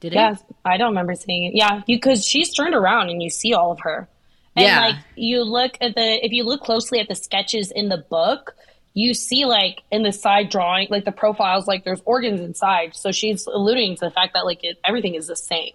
[0.00, 0.16] Did it?
[0.16, 1.54] Yeah, I don't remember seeing it.
[1.54, 4.08] Yeah, because she's turned around and you see all of her.
[4.54, 4.80] And yeah.
[4.80, 8.54] like you look at the if you look closely at the sketches in the book,
[8.94, 12.94] you see like in the side drawing, like the profiles, like there's organs inside.
[12.94, 15.72] So she's alluding to the fact that like it, everything is the same.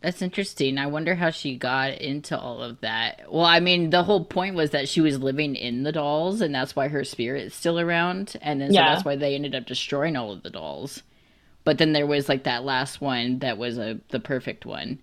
[0.00, 0.76] That's interesting.
[0.76, 3.22] I wonder how she got into all of that.
[3.32, 6.54] Well, I mean, the whole point was that she was living in the dolls, and
[6.54, 8.92] that's why her spirit is still around, and then so yeah.
[8.92, 11.02] that's why they ended up destroying all of the dolls.
[11.64, 14.98] But then there was like that last one that was a the perfect one.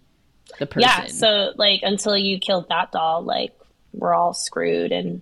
[0.59, 0.89] The person.
[0.89, 3.53] Yeah, so like until you killed that doll, like
[3.93, 5.21] we're all screwed and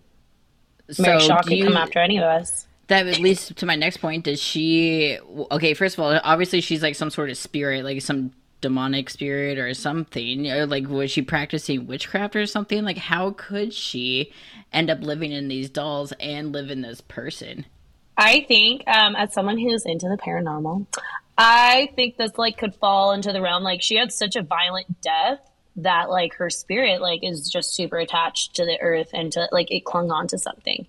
[0.97, 2.67] Mary so Shaw could you, come after any of us.
[2.87, 4.25] That leads to my next point.
[4.25, 5.19] Does she
[5.51, 9.57] okay, first of all, obviously she's like some sort of spirit, like some demonic spirit
[9.57, 10.51] or something.
[10.51, 12.83] Or like was she practicing witchcraft or something?
[12.83, 14.33] Like how could she
[14.73, 17.65] end up living in these dolls and live in this person?
[18.17, 20.85] I think, um, as someone who's into the paranormal,
[21.41, 23.63] I think this like could fall into the realm.
[23.63, 25.39] Like she had such a violent death
[25.77, 29.71] that like her spirit like is just super attached to the earth and to like
[29.71, 30.85] it clung on to something.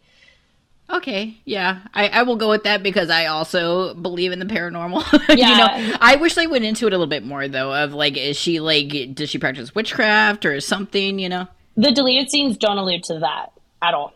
[0.91, 5.05] Okay, yeah, I, I will go with that because I also believe in the paranormal.
[5.39, 5.77] Yeah.
[5.79, 7.73] you know, I wish they went into it a little bit more though.
[7.73, 11.21] Of like, is she like, does she practice witchcraft or something?
[11.21, 14.15] You know, the deleted scenes don't allude to that at all.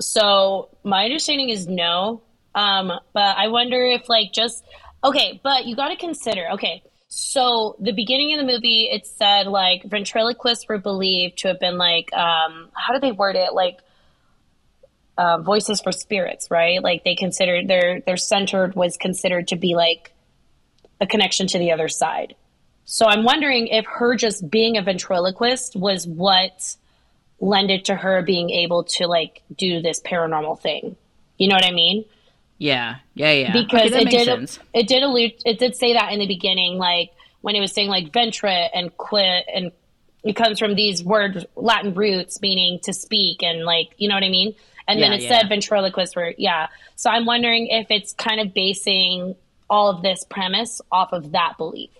[0.00, 2.22] So my understanding is no.
[2.56, 4.64] Um, but I wonder if like just
[5.02, 6.46] Okay, but you got to consider.
[6.52, 11.58] Okay, so the beginning of the movie, it said like ventriloquists were believed to have
[11.60, 13.52] been like, um, how do they word it?
[13.52, 13.80] Like
[15.18, 16.82] uh, voices for spirits, right?
[16.82, 20.12] Like they considered their their centered was considered to be like
[21.00, 22.36] a connection to the other side.
[22.84, 26.76] So I'm wondering if her just being a ventriloquist was what
[27.40, 30.96] lended to her being able to like do this paranormal thing.
[31.38, 32.04] You know what I mean?
[32.60, 33.52] Yeah, yeah, yeah.
[33.54, 34.58] Because okay, it did sense.
[34.74, 37.88] it did allude it did say that in the beginning, like when it was saying
[37.88, 39.72] like ventre and quit and
[40.24, 44.24] it comes from these words Latin roots meaning to speak and like you know what
[44.24, 44.54] I mean?
[44.86, 45.40] And yeah, then it yeah.
[45.40, 46.66] said ventriloquist for yeah.
[46.96, 49.36] So I'm wondering if it's kind of basing
[49.70, 51.90] all of this premise off of that belief.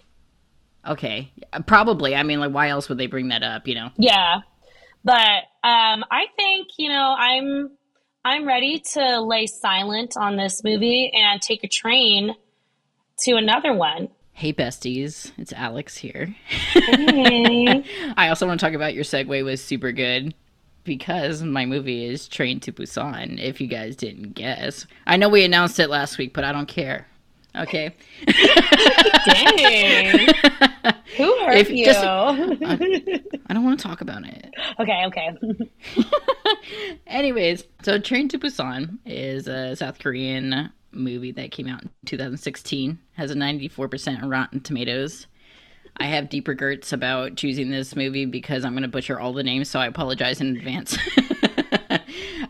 [0.86, 1.32] Okay.
[1.66, 2.14] Probably.
[2.14, 3.88] I mean like why else would they bring that up, you know?
[3.96, 4.40] Yeah.
[5.04, 7.70] But um, I think you know I'm
[8.22, 12.34] I'm ready to lay silent on this movie and take a train
[13.20, 14.10] to another one.
[14.34, 16.34] Hey besties, it's Alex here.
[16.48, 17.82] Hey.
[18.18, 20.34] I also want to talk about your segue was super good
[20.84, 23.40] because my movie is Train to Busan.
[23.40, 26.68] If you guys didn't guess, I know we announced it last week, but I don't
[26.68, 27.06] care.
[27.56, 27.94] Okay.
[29.26, 30.28] Dang.
[31.16, 31.84] Who hurt if, you?
[31.84, 32.30] Just, I,
[33.46, 34.54] I, don't want to talk about it.
[34.78, 35.36] Okay, okay.
[37.06, 42.98] Anyways, so Train to Busan is a South Korean movie that came out in 2016.
[43.14, 45.26] Has a 94% Rotten Tomatoes.
[45.96, 49.42] I have deep regrets about choosing this movie because I'm going to butcher all the
[49.42, 50.96] names, so I apologize in advance.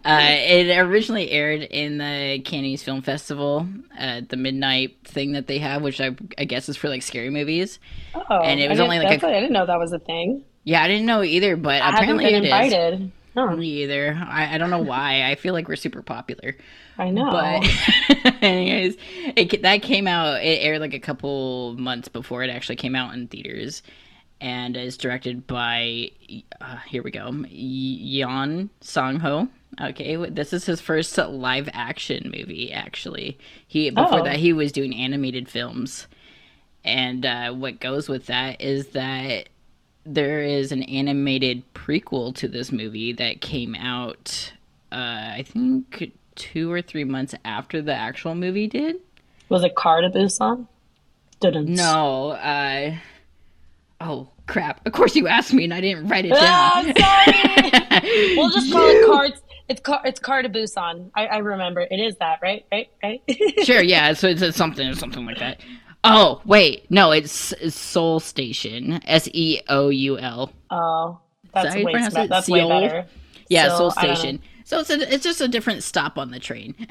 [0.05, 3.67] Uh, it originally aired in the Cannes Film Festival,
[3.99, 7.31] uh, the midnight thing that they have, which I, I guess is for like scary
[7.31, 7.79] movies.
[8.15, 10.45] Oh, and it was only like a, I didn't know that was a thing.
[10.65, 13.01] Yeah, I didn't know either, but I apparently it invited.
[13.03, 13.11] is.
[13.35, 13.55] Huh.
[13.55, 14.19] Me either.
[14.29, 15.31] I, I don't know why.
[15.31, 16.57] I feel like we're super popular.
[16.99, 17.31] I know.
[17.31, 18.97] But anyways,
[19.37, 20.43] it, that came out.
[20.43, 23.83] It aired like a couple months before it actually came out in theaters,
[24.41, 26.11] and is directed by.
[26.61, 27.31] Uh, here we go.
[27.31, 29.49] Yeon Sang Ho.
[29.81, 32.73] Okay, this is his first live action movie.
[32.73, 34.25] Actually, he before oh.
[34.25, 36.07] that he was doing animated films,
[36.85, 39.49] and uh, what goes with that is that
[40.05, 44.53] there is an animated prequel to this movie that came out.
[44.91, 48.97] Uh, I think two or three months after the actual movie did.
[49.49, 50.67] Was it Car to Busan?
[51.41, 51.69] Didn't.
[51.69, 52.31] No.
[52.31, 52.97] Uh,
[54.01, 54.87] oh crap!
[54.87, 56.95] Of course you asked me and I didn't write it ah, down.
[56.97, 58.37] sorry.
[58.37, 59.43] we'll just call it cards.
[59.69, 60.01] It's car.
[60.05, 61.11] It's car to Busan.
[61.15, 61.81] I, I remember.
[61.81, 62.67] It is that, right?
[62.73, 62.89] Right?
[63.03, 63.23] Right?
[63.65, 63.83] sure.
[63.83, 64.13] Yeah.
[64.15, 65.61] So it's, it's something, or something like that.
[66.03, 69.01] Oh wait, no, it's, it's Seoul Station.
[69.07, 70.51] S E O U L.
[70.71, 71.21] Oh,
[71.53, 72.29] that's way, it?
[72.29, 73.07] that's way better.
[73.49, 74.41] Yeah, Seoul Station.
[74.65, 76.75] So it's a, it's just a different stop on the train.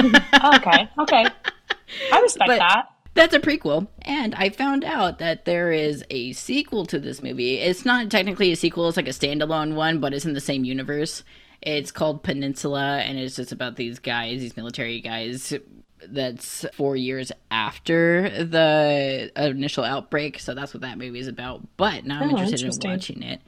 [0.00, 0.88] okay.
[0.98, 1.26] Okay.
[2.12, 2.86] I respect but, that.
[3.14, 3.88] That's a prequel.
[4.02, 7.58] And I found out that there is a sequel to this movie.
[7.58, 10.64] It's not technically a sequel, it's like a standalone one, but it's in the same
[10.64, 11.24] universe.
[11.62, 15.52] It's called Peninsula, and it's just about these guys, these military guys.
[16.08, 21.60] That's four years after the initial outbreak, so that's what that movie is about.
[21.76, 23.42] But now I'm oh, interested in watching it.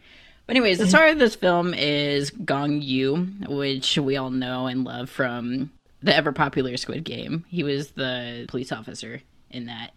[0.47, 4.85] But anyways, the star of this film is Gong Yoo, which we all know and
[4.85, 5.71] love from
[6.03, 7.47] the ever popular Squid Game.
[7.49, 9.93] He was the police officer in that.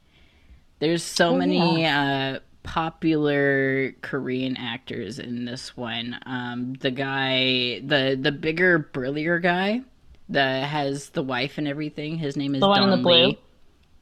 [0.80, 2.38] There's so oh, many yeah.
[2.38, 6.18] uh, popular Korean actors in this one.
[6.26, 9.82] Um, the guy, the the bigger, burlier guy
[10.30, 12.18] that has the wife and everything.
[12.18, 13.26] His name is the one Don in the blue.
[13.28, 13.40] Lee.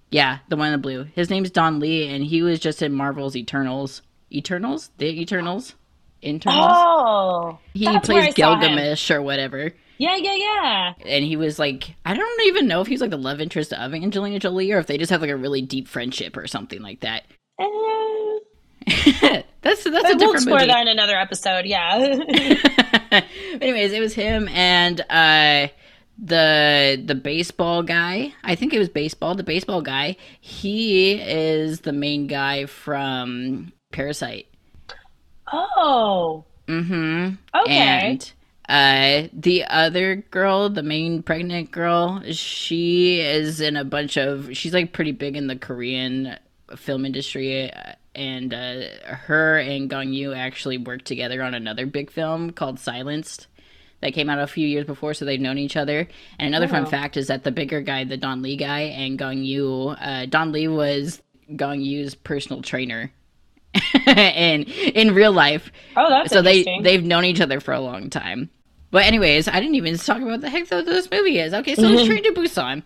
[0.10, 1.04] Yeah, the one in the blue.
[1.16, 4.02] His name is Don Lee, and he was just in Marvel's Eternals.
[4.32, 5.76] Eternals, the Eternals,
[6.22, 6.72] Internals.
[6.74, 9.74] Oh, he plays Gilgamesh or whatever.
[10.04, 10.94] Yeah, yeah, yeah.
[11.06, 13.94] And he was like, I don't even know if he's like the love interest of
[13.94, 17.00] Angelina Jolie or if they just have like a really deep friendship or something like
[17.00, 17.24] that.
[17.58, 17.64] Uh,
[19.62, 20.68] that's that's but a different we'll explore movie.
[20.68, 21.66] that in another episode.
[21.66, 21.96] Yeah.
[23.62, 25.70] anyways, it was him and uh,
[26.22, 28.34] the the baseball guy.
[28.44, 29.36] I think it was baseball.
[29.36, 30.18] The baseball guy.
[30.42, 34.48] He is the main guy from Parasite.
[35.54, 36.44] Oh.
[36.68, 37.36] Mm-hmm.
[37.64, 37.72] Okay.
[37.78, 38.34] And
[38.70, 44.56] uh, the other girl, the main pregnant girl, she is in a bunch of.
[44.56, 46.38] She's like pretty big in the Korean
[46.76, 47.72] film industry
[48.16, 53.48] and uh, her and Gong Yoo actually worked together on another big film called Silenced
[54.02, 56.08] that came out a few years before, so they've known each other.
[56.38, 56.70] And another oh.
[56.70, 60.26] fun fact is that the bigger guy, the Don Lee guy, and Gong Yoo, uh,
[60.26, 61.22] Don Lee was
[61.56, 63.12] Gong Yoo's personal trainer.
[64.08, 65.72] in in real life.
[65.96, 68.50] Oh, that's so they they've known each other for a long time.
[68.92, 71.54] But anyways, I didn't even talk about what the heck this movie is.
[71.54, 72.84] Okay, so it's Train to Busan.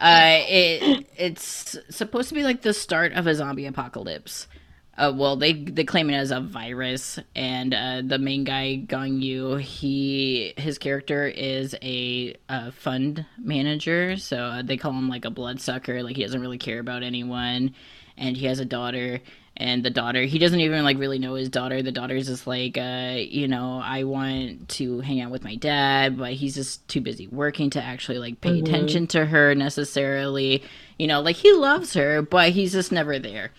[0.00, 4.48] Uh, it it's supposed to be like the start of a zombie apocalypse.
[4.96, 9.22] Uh, well, they they claim it as a virus, and uh, the main guy Gong
[9.22, 15.24] Yoo, he his character is a, a fund manager, so uh, they call him like
[15.24, 16.02] a bloodsucker.
[16.02, 17.74] Like he doesn't really care about anyone,
[18.18, 19.20] and he has a daughter,
[19.60, 21.82] and the daughter he doesn't even like really know his daughter.
[21.82, 26.16] The daughter's just like, uh, you know, I want to hang out with my dad,
[26.16, 28.64] but he's just too busy working to actually like pay mm-hmm.
[28.64, 30.64] attention to her necessarily.
[30.98, 33.52] You know, like he loves her, but he's just never there.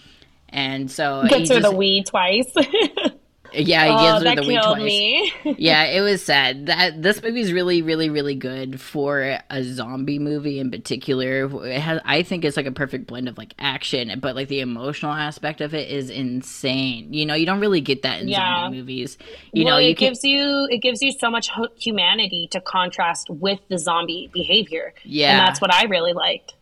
[0.50, 2.52] And so gets her just, the wee twice.
[3.54, 4.82] Yeah, he oh, gives her the wink twice.
[4.82, 5.34] me.
[5.58, 6.68] yeah, it was sad.
[6.68, 11.66] That this movie is really, really, really good for a zombie movie in particular.
[11.66, 14.62] It has, I think, it's like a perfect blend of like action, but like the
[14.62, 17.14] emotional aspect of it is insane.
[17.14, 18.64] You know, you don't really get that in Yeah.
[18.64, 19.18] zombie movies.
[19.52, 23.30] You well, know, it can, gives you it gives you so much humanity to contrast
[23.30, 24.94] with the zombie behavior.
[25.04, 25.32] Yeah.
[25.32, 26.56] and that's what I really liked.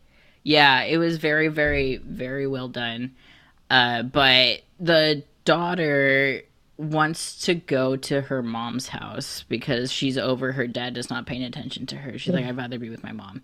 [0.44, 3.16] Yeah, it was very, very, very well done.
[3.70, 6.42] Uh, but the daughter
[6.80, 11.44] wants to go to her mom's house because she's over her dad is not paying
[11.44, 12.18] attention to her.
[12.18, 13.44] She's like, I'd rather be with my mom.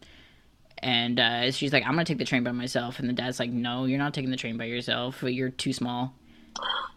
[0.78, 2.98] And uh, she's like, I'm gonna take the train by myself.
[2.98, 5.22] And the dad's like, No, you're not taking the train by yourself.
[5.22, 6.14] You're too small.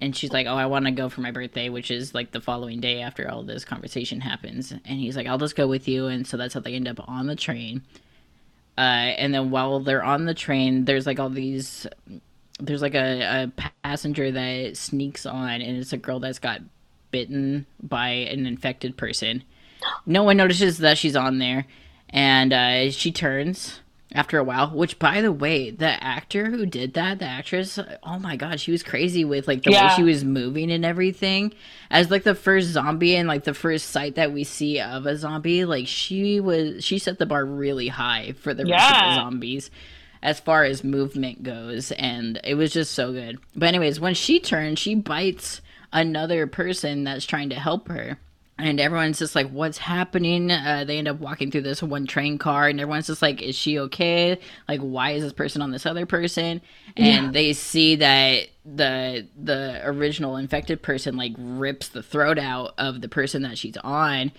[0.00, 2.40] And she's like, Oh, I want to go for my birthday, which is like the
[2.40, 4.70] following day after all this conversation happens.
[4.70, 6.06] And he's like, I'll just go with you.
[6.06, 7.82] And so that's how they end up on the train.
[8.76, 11.84] Uh, and then while they're on the train, there's like all these.
[12.58, 16.60] There's like a, a passenger that sneaks on, and it's a girl that's got
[17.10, 19.44] bitten by an infected person.
[20.06, 21.66] No one notices that she's on there,
[22.10, 23.80] and uh, she turns
[24.12, 24.70] after a while.
[24.70, 28.72] Which, by the way, the actor who did that, the actress, oh my god, she
[28.72, 31.54] was crazy with like the way she was moving and everything.
[31.90, 35.16] As like the first zombie and like the first sight that we see of a
[35.16, 39.14] zombie, like she was, she set the bar really high for the rest of the
[39.14, 39.70] zombies
[40.22, 43.38] as far as movement goes and it was just so good.
[43.54, 45.60] But anyways when she turns she bites
[45.92, 48.18] another person that's trying to help her
[48.58, 50.50] and everyone's just like what's happening?
[50.50, 53.54] Uh, they end up walking through this one train car and everyone's just like is
[53.54, 54.38] she okay?
[54.68, 56.60] Like why is this person on this other person?
[56.96, 63.00] And they see that the the original infected person like rips the throat out of
[63.00, 64.32] the person that she's on.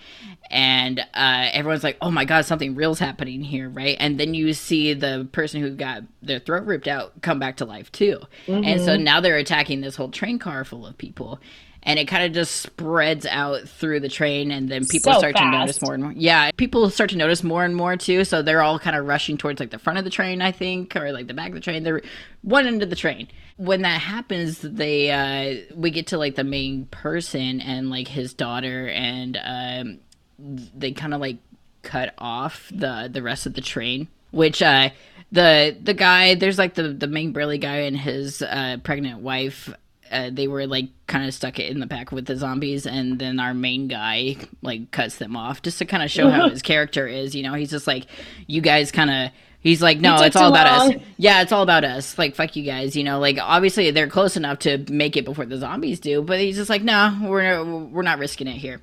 [0.50, 3.96] And uh, everyone's like oh my god something real's happening here right?
[3.98, 7.64] And then you see the person who got their throat ripped out come back to
[7.64, 8.20] life too.
[8.64, 11.40] And so now they're attacking this whole train car full of people
[11.82, 15.36] and it kind of just spreads out through the train and then people So start
[15.36, 16.12] to notice more and more.
[16.12, 19.38] Yeah people start to notice more and more too so they're all kind of rushing
[19.38, 21.60] towards like the front of the train i think or like the back of the
[21.60, 21.82] train.
[21.82, 22.02] They're
[22.42, 23.28] one end of the train.
[23.56, 28.34] When that happens they uh we get to like the main person and like his
[28.34, 29.98] daughter and um
[30.38, 31.38] they kind of like
[31.82, 34.90] cut off the the rest of the train which uh
[35.32, 39.72] the the guy there's like the the main burly guy and his uh pregnant wife
[40.10, 43.18] uh, they were like kind of stuck it in the back with the zombies and
[43.18, 46.62] then our main guy like cuts them off just to kind of show how his
[46.62, 48.06] character is you know he's just like
[48.46, 51.84] you guys kind of he's like no it's all about us yeah it's all about
[51.84, 55.24] us like fuck you guys you know like obviously they're close enough to make it
[55.24, 58.80] before the zombies do but he's just like no we're we're not risking it here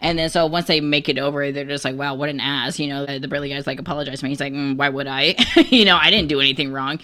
[0.00, 2.78] and then so once they make it over, they're just like, "Wow, what an ass!"
[2.78, 5.06] You know, the, the burly guy's like, "Apologize to me." He's like, mm, "Why would
[5.06, 5.34] I?"
[5.70, 7.00] you know, I didn't do anything wrong.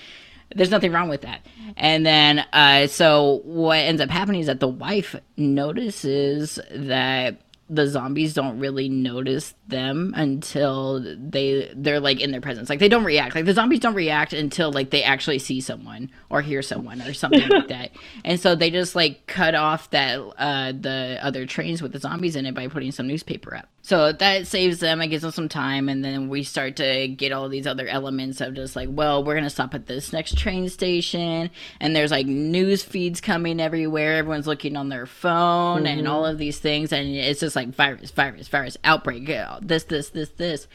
[0.54, 1.46] There's nothing wrong with that.
[1.76, 7.86] And then, uh, so what ends up happening is that the wife notices that the
[7.86, 12.68] zombies don't really notice them until they they're like in their presence.
[12.68, 13.34] Like they don't react.
[13.34, 17.14] Like the zombies don't react until like they actually see someone or hear someone or
[17.14, 17.90] something like that.
[18.24, 22.36] And so they just like cut off that uh the other trains with the zombies
[22.36, 23.68] in it by putting some newspaper up.
[23.84, 25.02] So that saves them.
[25.02, 28.40] It gives them some time, and then we start to get all these other elements
[28.40, 32.26] of just like, well, we're gonna stop at this next train station, and there's like
[32.26, 34.14] news feeds coming everywhere.
[34.14, 38.10] Everyone's looking on their phone and all of these things, and it's just like virus,
[38.10, 40.66] virus, virus, outbreak, uh, this, this, this, this.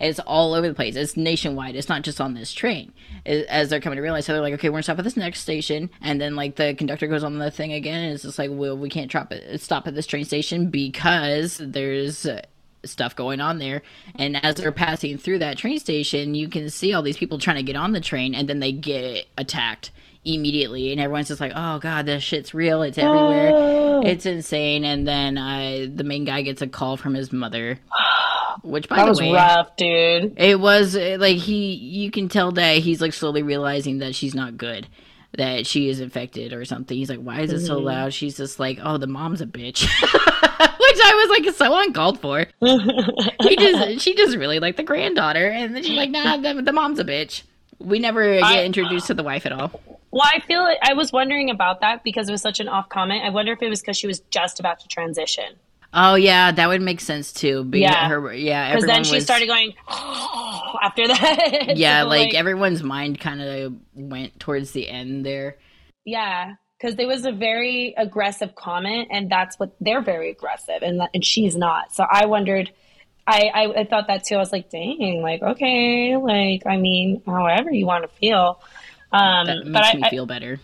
[0.00, 0.96] It's all over the place.
[0.96, 1.76] It's nationwide.
[1.76, 2.92] It's not just on this train.
[3.26, 5.16] As as they're coming to realize, so they're like, okay, we're gonna stop at this
[5.16, 8.38] next station, and then like the conductor goes on the thing again, and it's just
[8.38, 12.42] like, well, we can't drop it, stop at this train station because there's uh,
[12.84, 13.82] stuff going on there.
[14.16, 17.56] And as they're passing through that train station, you can see all these people trying
[17.56, 19.90] to get on the train, and then they get attacked
[20.24, 22.82] immediately, and everyone's just like, oh god, this shit's real.
[22.82, 23.50] It's everywhere.
[23.52, 24.02] Oh.
[24.04, 24.84] It's insane.
[24.84, 27.78] And then uh, the main guy gets a call from his mother.
[28.62, 29.04] Which, by the way.
[29.04, 30.34] That the was way, rough, dude.
[30.38, 34.34] it was uh, like he, you can tell that he's like slowly realizing that she's
[34.34, 34.88] not good,
[35.36, 36.96] that she is infected or something.
[36.96, 38.12] He's like, why is it so loud?
[38.14, 42.46] She's just like, oh, the mom's a bitch, which I was like so uncalled for.
[42.60, 46.72] he just, she just really like the granddaughter, and then she's like, nah, the, the
[46.72, 47.42] mom's a bitch.
[47.78, 49.80] We never get I- introduced to the wife at all.
[50.10, 52.88] Well, I feel like I was wondering about that because it was such an off
[52.88, 53.24] comment.
[53.24, 55.56] I wonder if it was because she was just about to transition.
[55.94, 57.64] Oh yeah, that would make sense too.
[57.64, 58.08] Being Yeah.
[58.08, 61.72] her, yeah, Because then she was- started going after that.
[61.76, 65.56] Yeah, So, like, everyone's mind kind of went towards the end there.
[66.04, 71.00] yeah, because there was a very aggressive comment, and that's what they're very aggressive, and
[71.14, 71.92] and she's not.
[71.92, 72.70] So I wondered.
[73.26, 74.36] I, I I thought that too.
[74.36, 78.60] I was like, dang, like okay, like I mean, however you want to feel.
[79.12, 80.60] Um, That makes but me I- feel better.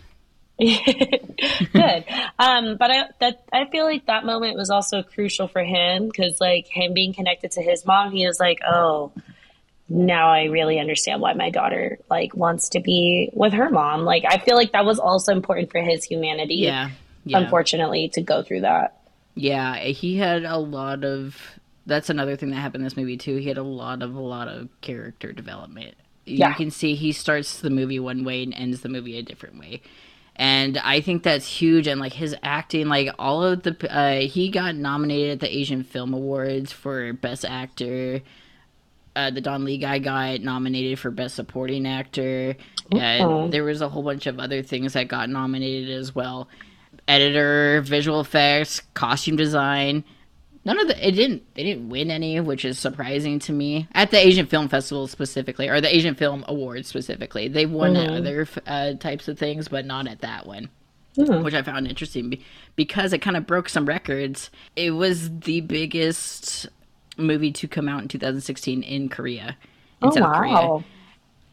[0.59, 2.05] Good.
[2.39, 6.41] Um, but I that I feel like that moment was also crucial for him because
[6.41, 9.11] like him being connected to his mom, he was like, oh,
[9.89, 14.03] now I really understand why my daughter like wants to be with her mom.
[14.03, 16.57] Like I feel like that was also important for his humanity.
[16.57, 16.91] Yeah.
[17.25, 17.39] yeah.
[17.39, 19.01] Unfortunately, to go through that.
[19.35, 21.37] Yeah, he had a lot of.
[21.87, 23.37] That's another thing that happened in this movie too.
[23.37, 25.97] He had a lot of a lot of character development.
[26.27, 26.51] Yeah.
[26.51, 29.59] You can see he starts the movie one way and ends the movie a different
[29.59, 29.83] way
[30.37, 31.87] and I think that's huge.
[31.87, 35.85] And like his acting, like all of the, uh, he got nominated at the Asian
[35.85, 38.21] Film Awards for Best Actor.
[39.17, 42.57] Uh, the Don Lee guy got nominated for Best Supporting Actor.
[42.91, 46.49] And there was a whole bunch of other things that got nominated as well.
[47.07, 50.05] Editor, visual effects, costume design
[50.65, 54.11] none of the it didn't they didn't win any which is surprising to me at
[54.11, 58.15] the asian film festival specifically or the asian film awards specifically they won mm-hmm.
[58.15, 60.69] other uh, types of things but not at that one
[61.17, 61.43] mm-hmm.
[61.43, 62.43] which i found interesting
[62.77, 66.67] because it kind of broke some records it was the biggest
[67.17, 69.57] movie to come out in 2016 in korea
[70.03, 70.39] in oh, south wow.
[70.39, 70.85] korea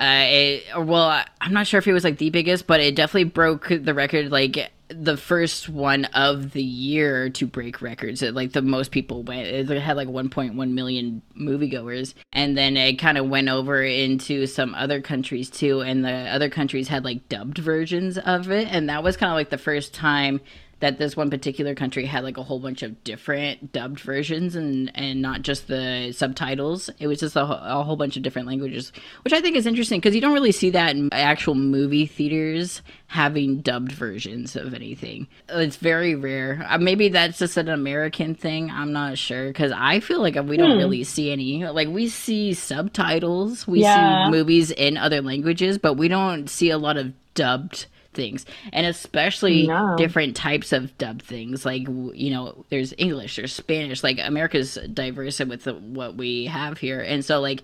[0.02, 3.26] uh, it, well, I'm not sure if it was like the biggest, but it definitely
[3.26, 4.32] broke the record.
[4.32, 8.22] Like the first one of the year to break records.
[8.22, 12.96] It, like the most people went, it had like 1.1 million moviegoers, and then it
[12.96, 17.30] kind of went over into some other countries too, and the other countries had like
[17.30, 20.42] dubbed versions of it, and that was kind of like the first time
[20.82, 24.92] that this one particular country had like a whole bunch of different dubbed versions and
[24.96, 28.92] and not just the subtitles it was just a, a whole bunch of different languages
[29.24, 32.82] which i think is interesting because you don't really see that in actual movie theaters
[33.08, 38.70] having dubbed versions of anything it's very rare uh, maybe that's just an american thing
[38.72, 40.78] i'm not sure because i feel like we don't hmm.
[40.78, 44.26] really see any like we see subtitles we yeah.
[44.26, 48.86] see movies in other languages but we don't see a lot of dubbed things and
[48.86, 49.96] especially no.
[49.98, 51.66] different types of dub things.
[51.66, 56.78] Like you know there's english there's spanish like america's diverse with the, what we have
[56.78, 57.02] here.
[57.02, 57.64] And so like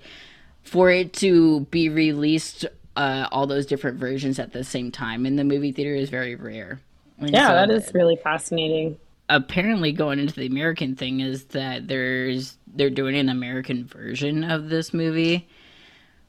[0.64, 5.36] for it to be released uh, all those different versions at the same time in
[5.36, 6.80] the movie theater is very rare.
[7.20, 8.98] And yeah so that is really fascinating.
[9.30, 14.70] Apparently going into the american thing is that there's they're doing an american version of
[14.70, 15.48] this movie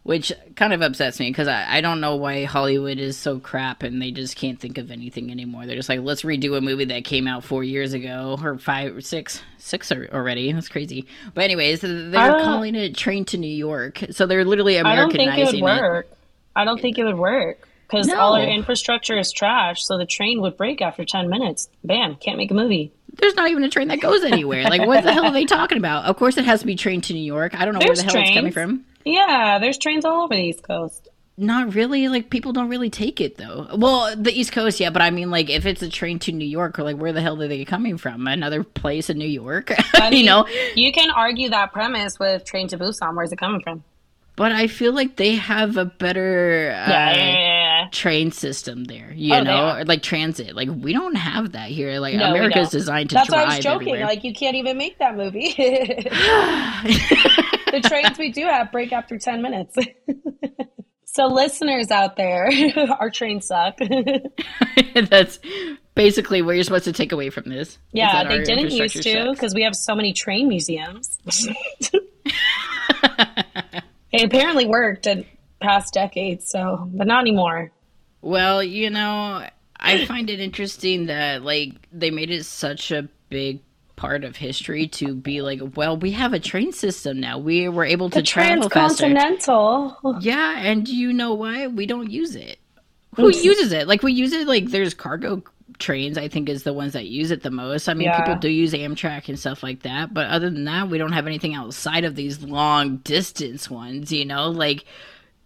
[0.08, 3.82] which kind of upsets me because I, I don't know why Hollywood is so crap
[3.82, 5.66] and they just can't think of anything anymore.
[5.66, 8.96] They're just like, let's redo a movie that came out four years ago or five
[8.96, 10.50] or six, six already.
[10.50, 11.06] That's crazy.
[11.34, 15.50] But anyways, they're calling it Train to New York, so they're literally Americanizing I don't
[15.50, 15.62] think it.
[15.62, 16.06] Would work.
[16.06, 16.18] It.
[16.56, 18.18] I don't think it would work because no.
[18.18, 19.84] all our infrastructure is trash.
[19.84, 21.68] So the train would break after ten minutes.
[21.84, 22.92] Bam, can't make a movie.
[23.12, 24.62] There's not even a train that goes anywhere.
[24.64, 26.06] like, what the hell are they talking about?
[26.06, 27.54] Of course, it has to be trained to New York.
[27.54, 28.28] I don't know There's where the hell trains.
[28.30, 28.86] it's coming from.
[29.08, 31.08] Yeah, there's trains all over the East Coast.
[31.40, 32.08] Not really.
[32.08, 33.68] Like people don't really take it though.
[33.76, 36.44] Well, the East Coast, yeah, but I mean, like if it's a train to New
[36.44, 38.26] York, or like where the hell are they coming from?
[38.26, 39.72] Another place in New York?
[39.94, 43.14] I mean, you know, you can argue that premise with Train to Busan.
[43.14, 43.84] Where's it coming from?
[44.34, 49.12] But I feel like they have a better uh, yeah, yeah, yeah, train system there.
[49.12, 50.56] You oh, know, like transit.
[50.56, 52.00] Like we don't have that here.
[52.00, 53.88] Like no, America's designed to That's why I was joking.
[53.88, 54.06] Everywhere.
[54.06, 55.54] Like you can't even make that movie.
[57.72, 59.76] the trains we do have break after 10 minutes.
[61.04, 62.50] so, listeners out there,
[63.00, 63.78] our trains suck.
[64.94, 65.38] That's
[65.94, 67.78] basically what you're supposed to take away from this.
[67.92, 71.18] Yeah, they didn't used to because we have so many train museums.
[74.12, 75.24] it apparently worked in
[75.60, 77.72] past decades, so, but not anymore.
[78.20, 79.46] Well, you know,
[79.78, 83.60] I find it interesting that, like, they made it such a big
[83.98, 87.36] part of history to be like, well, we have a train system now.
[87.36, 89.98] We were able to the travel transcontinental.
[90.02, 90.18] faster.
[90.26, 91.72] Yeah, and you know what?
[91.72, 92.58] We don't use it.
[93.16, 93.88] Who uses it?
[93.88, 94.46] Like we use it.
[94.46, 95.42] Like there's cargo
[95.78, 96.16] trains.
[96.16, 97.88] I think is the ones that use it the most.
[97.88, 98.18] I mean, yeah.
[98.20, 101.26] people do use Amtrak and stuff like that, but other than that, we don't have
[101.26, 104.12] anything outside of these long distance ones.
[104.12, 104.84] You know, like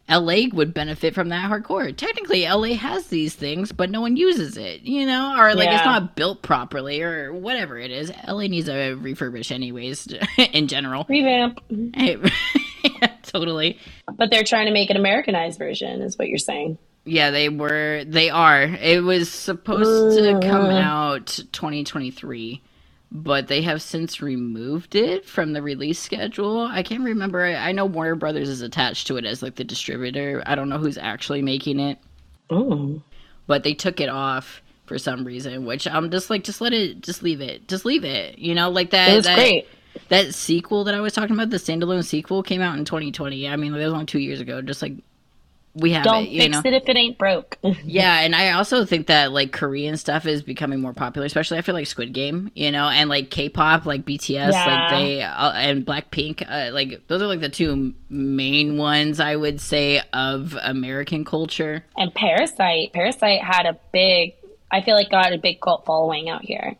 [0.09, 1.97] LA would benefit from that hardcore.
[1.97, 5.77] Technically, LA has these things, but no one uses it, you know, or like yeah.
[5.77, 8.13] it's not built properly or whatever it is.
[8.27, 10.09] LA needs a refurbish, anyways,
[10.53, 11.07] in general.
[11.09, 11.61] Revamp.
[11.71, 12.17] yeah,
[13.23, 13.79] totally.
[14.17, 16.79] But they're trying to make an Americanized version, is what you're saying.
[17.05, 18.05] Yeah, they were.
[18.07, 18.63] They are.
[18.63, 20.83] It was supposed to come mm.
[20.83, 22.63] out 2023
[23.15, 26.63] but they have since removed it from the release schedule.
[26.63, 27.45] I can't remember.
[27.45, 30.43] I know Warner Brothers is attached to it as like the distributor.
[30.47, 31.99] I don't know who's actually making it.
[32.49, 33.03] Oh.
[33.47, 37.03] But they took it off for some reason, which I'm just like, just let it,
[37.03, 38.39] just leave it, just leave it.
[38.39, 39.09] You know, like that.
[39.09, 39.69] That's that, great.
[40.09, 43.47] That sequel that I was talking about, the standalone sequel, came out in 2020.
[43.47, 44.63] I mean, that was only two years ago.
[44.63, 44.95] Just like
[45.75, 46.29] we have Don't it.
[46.31, 46.63] You fix know?
[46.67, 47.59] it if it ain't broke.
[47.85, 51.63] Yeah, and I also think that like Korean stuff is becoming more popular, especially I
[51.63, 54.65] feel like Squid Game, you know, and like K-pop, like BTS, Yeah.
[54.67, 59.37] like they uh, and Blackpink, uh, like those are like the two main ones I
[59.37, 61.85] would say of American culture.
[61.97, 64.35] and Parasite, Parasite had a big.
[64.71, 66.77] I feel like got a big cult following out here.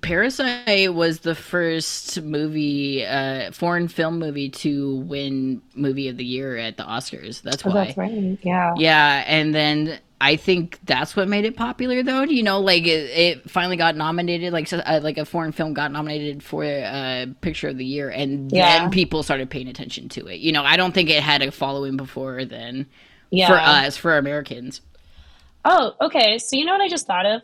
[0.00, 6.56] Parasite was the first movie, uh, foreign film movie to win movie of the year
[6.56, 7.40] at the Oscars.
[7.42, 7.70] That's why.
[7.70, 8.38] Oh, that's right.
[8.42, 8.74] Yeah.
[8.76, 12.22] Yeah, and then I think that's what made it popular, though.
[12.22, 15.74] You know, like it, it finally got nominated, like so- uh, like a foreign film
[15.74, 18.80] got nominated for uh, Picture of the Year, and Yeah.
[18.80, 20.40] then people started paying attention to it.
[20.40, 22.86] You know, I don't think it had a following before then
[23.30, 23.46] Yeah.
[23.46, 24.80] for us, for Americans.
[25.64, 26.36] Oh, okay.
[26.38, 27.42] So you know what I just thought of?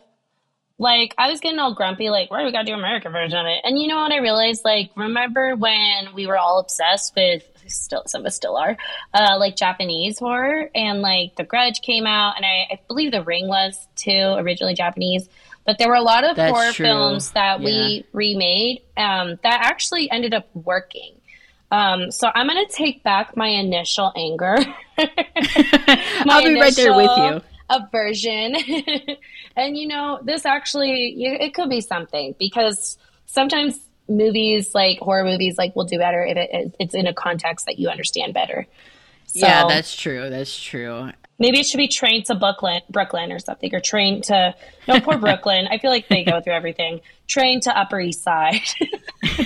[0.81, 3.45] Like I was getting all grumpy, like, why do we gotta do American version of
[3.45, 3.59] it?
[3.63, 4.65] And you know what I realized?
[4.65, 8.75] Like, remember when we were all obsessed with still some of us still are,
[9.13, 13.21] uh, like Japanese horror and like The Grudge came out and I, I believe The
[13.21, 15.29] Ring was too, originally Japanese.
[15.67, 16.87] But there were a lot of That's horror true.
[16.87, 21.13] films that we remade um, that actually ended up working.
[21.69, 24.57] Um, so I'm gonna take back my initial anger.
[24.97, 27.41] I'll be right there with you.
[27.71, 28.55] Aversion,
[29.55, 35.23] and you know this actually you- it could be something because sometimes movies like horror
[35.23, 38.67] movies like will do better if it, it's in a context that you understand better.
[39.27, 40.29] So yeah, that's true.
[40.29, 41.11] That's true.
[41.39, 44.53] maybe it should be trained to Brooklyn, Brooklyn or something, or trained to
[44.87, 45.67] no poor Brooklyn.
[45.71, 46.99] I feel like they go through everything.
[47.27, 48.59] Trained to Upper East Side.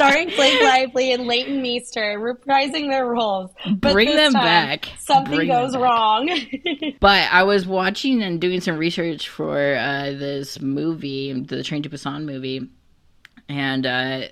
[0.00, 3.50] Starring Blake Lively and Leighton Meester reprising their roles.
[3.66, 4.88] But Bring them time, back.
[4.98, 6.28] Something Bring goes wrong.
[7.00, 11.88] But I was watching and doing some research for uh, this movie, the Train to
[11.90, 12.68] Busan movie,
[13.48, 14.22] and uh,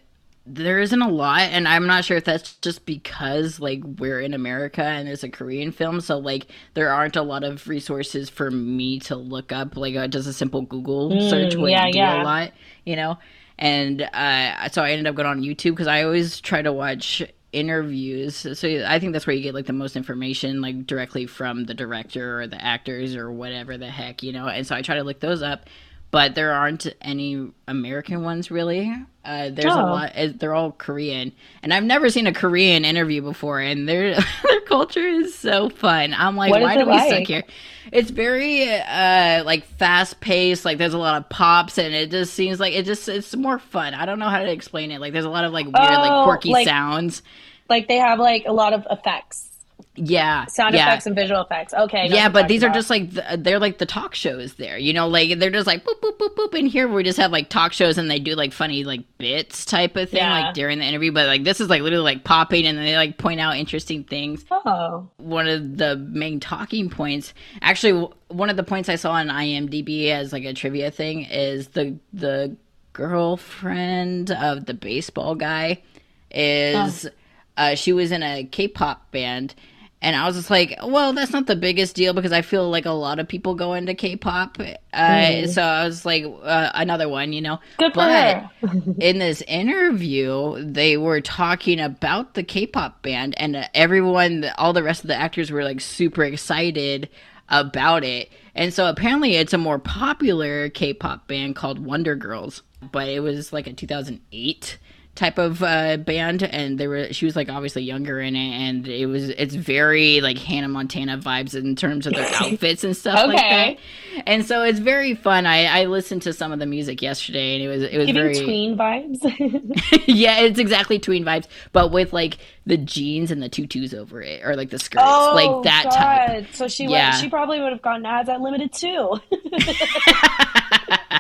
[0.47, 1.41] there isn't a lot.
[1.43, 5.29] And I'm not sure if that's just because like we're in America and it's a
[5.29, 9.77] Korean film, so like there aren't a lot of resources for me to look up.
[9.77, 12.23] Like uh, just a simple Google search would Mm, yeah, do yeah.
[12.23, 12.53] a lot,
[12.85, 13.19] you know.
[13.59, 17.23] And uh, so I ended up going on YouTube because I always try to watch
[17.51, 18.37] interviews.
[18.37, 21.73] So i think that's where you get like the most information like directly from the
[21.73, 24.49] director or the actors or whatever the heck you know?
[24.49, 25.67] And so i try to look those up
[26.11, 28.93] but there aren't any american ones really.
[29.25, 29.83] Uh, there's a Oh.
[29.85, 31.33] lot uh, they're all korean.
[31.63, 36.15] And i've never seen a korean interview before and their their culture is so fun.
[36.15, 37.27] I'm like What why do we suck like?
[37.27, 37.45] here?
[37.93, 42.33] It's very uh like fast paced like there's a lot of pops and it just
[42.35, 43.93] seems like it just it's more fun.
[43.95, 45.01] I don't know how to explain it.
[45.01, 47.23] Like there's a lot of like weird like Oh, quirky like- sounds.
[47.69, 49.51] Like they have like a lot of effects,
[49.99, 50.87] yeah sound yeah.
[50.87, 51.75] effects and visual effects.
[51.75, 52.09] Okay.
[52.09, 55.09] Yeah, but these are just like the, they're like the talk shows there, you know,
[55.09, 56.59] like they're just like boop boop boop boop.
[56.59, 59.65] And here we just have like talk shows and they do like funny like bits
[59.65, 60.45] type of thing Yeah.
[60.47, 61.13] like during the interview.
[61.13, 64.43] But like this is like literally like popping and they like point out interesting things.
[64.45, 64.63] about.
[64.67, 69.29] Oh, One of the main talking points, actually, one of the points I saw on
[69.29, 72.57] IMDb as like a trivia thing is the the
[72.93, 75.83] girlfriend of the baseball guy
[76.31, 77.09] is
[77.57, 79.55] uh, she was in a K-pop band.
[80.01, 82.87] And I was just like, well, that's not the biggest deal because I feel like
[82.87, 84.59] a lot of people go into K-pop.
[84.61, 87.59] Uh, So I was like, uh, another one, you know.
[87.79, 88.45] good But
[89.01, 94.85] in this interview, they were talking about the K-pop band, and uh, everyone, all the
[94.85, 97.09] rest of the actors were like super excited
[97.49, 98.31] about it.
[98.55, 103.53] And so apparently, it's a more popular K-pop band called Wonder Girls, but it was
[103.53, 104.79] like a 2008
[105.19, 108.87] type of uh, band, and they were she was like obviously younger in it, and
[108.87, 113.27] it was it's very like Hannah Montana vibes in terms of their outfits and stuff
[113.27, 113.79] like Okay.
[114.15, 114.23] that.
[114.29, 115.45] And so it's very fun.
[115.45, 118.23] I, I listened to some of the music yesterday, and it was it was Giving
[118.23, 119.19] very tween vibes.
[120.07, 124.45] yeah, it's exactly tween vibes, but with like the jeans and the tutus over it,
[124.45, 126.47] or like the skirts, oh, like that type.
[126.55, 127.11] So she Yeah.
[127.11, 129.19] went, she probably would have gone ads at limited too.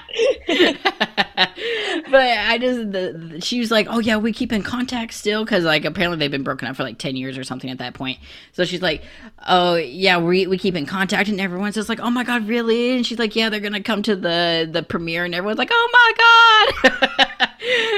[0.46, 5.44] but I just the, the- she was like, oh yeah, we keep in contact still
[5.44, 7.94] because like apparently they've been broken up for like ten years or something at that
[7.94, 8.18] point.
[8.52, 9.02] So she's like,
[9.46, 12.96] oh yeah, we we keep in contact, and everyone's just like, oh my god, really?
[12.96, 15.90] And she's like, yeah, they're gonna come to the the premiere, and everyone's like, oh
[15.92, 16.12] my
[16.82, 17.48] god.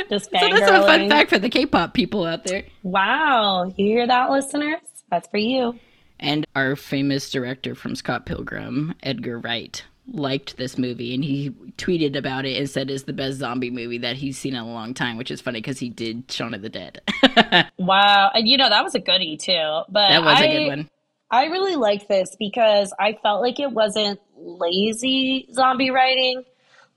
[0.09, 2.65] Just so that's a fun fact for the K-pop people out there.
[2.83, 3.73] Wow.
[3.77, 4.81] You hear that, listeners?
[5.11, 5.79] That's for you.
[6.19, 12.17] And our famous director from Scott Pilgrim, Edgar Wright, liked this movie and he tweeted
[12.17, 14.95] about it and said it's the best zombie movie that he's seen in a long
[14.95, 17.01] time, which is funny because he did Shaun of the Dead.
[17.79, 18.31] Wow.
[18.35, 19.83] And you know, that was a goodie too.
[19.89, 20.91] But was I, a good one.
[21.31, 26.45] I really like this because I felt like it wasn't lazy zombie writing.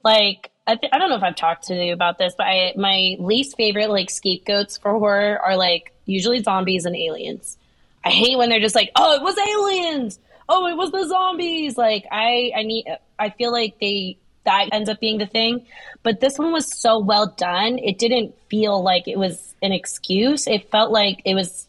[0.03, 2.73] Like I, th- I don't know if I've talked to you about this, but I,
[2.75, 7.57] my least favorite like scapegoats for horror are like usually zombies and aliens.
[8.03, 10.19] I hate when they're just like, oh, it was aliens.
[10.49, 11.77] Oh, it was the zombies.
[11.77, 12.85] Like I, I need,
[13.17, 15.65] I feel like they that ends up being the thing.
[16.03, 17.79] But this one was so well done.
[17.79, 20.47] It didn't feel like it was an excuse.
[20.47, 21.67] It felt like it was.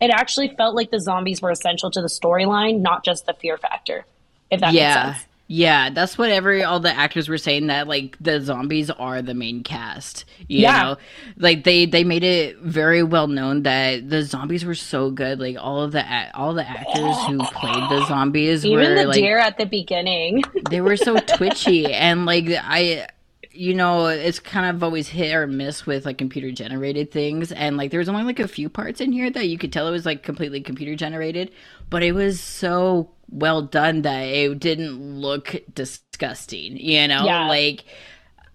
[0.00, 3.56] It actually felt like the zombies were essential to the storyline, not just the fear
[3.56, 4.04] factor.
[4.50, 5.06] If that yeah.
[5.06, 5.31] makes sense.
[5.54, 9.34] Yeah, that's what every all the actors were saying that like the zombies are the
[9.34, 10.24] main cast.
[10.48, 10.82] You yeah.
[10.82, 10.96] know,
[11.36, 15.40] like they they made it very well known that the zombies were so good.
[15.40, 18.70] Like all of the all the actors who played the zombies were.
[18.70, 20.42] even were the like deer at the beginning.
[20.70, 23.08] they were so twitchy and like I
[23.54, 27.52] you know, it's kind of always hit or miss with like computer generated things.
[27.52, 29.86] And like there was only like a few parts in here that you could tell
[29.86, 31.50] it was like completely computer generated,
[31.92, 37.26] but it was so well done that it didn't look disgusting, you know?
[37.26, 37.48] Yeah.
[37.48, 37.84] Like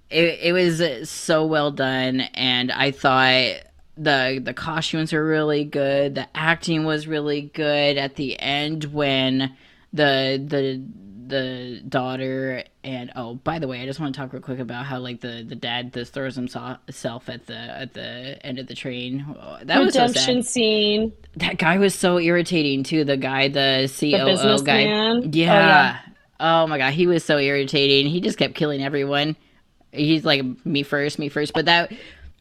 [0.09, 3.61] it, it was so well done and I thought
[3.95, 9.55] the the costumes were really good, the acting was really good at the end when
[9.93, 10.83] the the
[11.27, 14.85] the daughter and oh by the way i just want to talk real quick about
[14.85, 18.75] how like the the dad just throws himself at the at the end of the
[18.75, 19.25] train.
[19.63, 21.13] That redemption was so scene.
[21.35, 25.13] That guy was so irritating too the guy the COO the guy yeah.
[25.13, 25.99] Oh, yeah.
[26.39, 28.07] Oh my god he was so irritating.
[28.07, 29.35] He just kept killing everyone.
[29.91, 31.53] He's like me first me first.
[31.53, 31.91] But that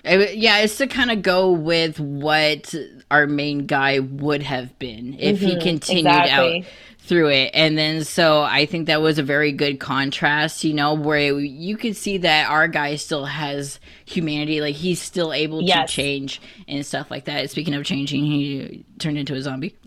[0.05, 2.74] it, yeah, it's to kind of go with what
[3.11, 6.61] our main guy would have been if mm-hmm, he continued exactly.
[6.61, 6.66] out
[7.07, 7.50] through it.
[7.54, 11.76] And then so I think that was a very good contrast, you know, where you
[11.76, 15.88] could see that our guy still has humanity, like he's still able yes.
[15.88, 17.50] to change and stuff like that.
[17.50, 19.76] Speaking of changing, he turned into a zombie.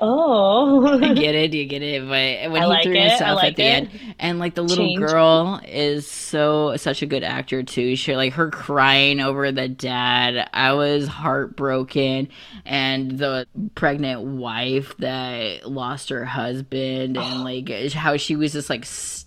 [0.00, 2.02] Oh, I get it, you get it.
[2.02, 3.66] But when I he like threw it, himself like at the it.
[3.66, 4.98] end, and like the little Change.
[5.00, 7.96] girl is so such a good actor too.
[7.96, 10.48] She like her crying over the dad.
[10.52, 12.28] I was heartbroken,
[12.64, 17.44] and the pregnant wife that lost her husband, and oh.
[17.44, 18.84] like how she was just like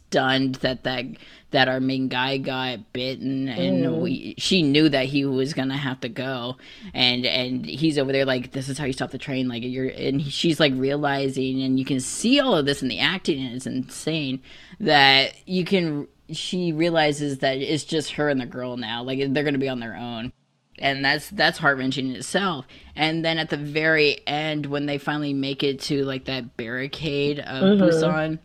[0.09, 1.05] stunned that that
[1.51, 4.01] that our main guy got bitten and mm.
[4.01, 6.57] we she knew that he was gonna have to go
[6.93, 9.89] and and he's over there like this is how you stop the train like you're
[9.89, 13.55] and she's like realizing and you can see all of this in the acting and
[13.55, 14.41] it's insane
[14.79, 19.43] that you can she realizes that it's just her and the girl now like they're
[19.43, 20.31] gonna be on their own
[20.79, 25.33] and that's that's heart-wrenching in itself and then at the very end when they finally
[25.33, 27.83] make it to like that barricade of mm-hmm.
[27.83, 28.39] busan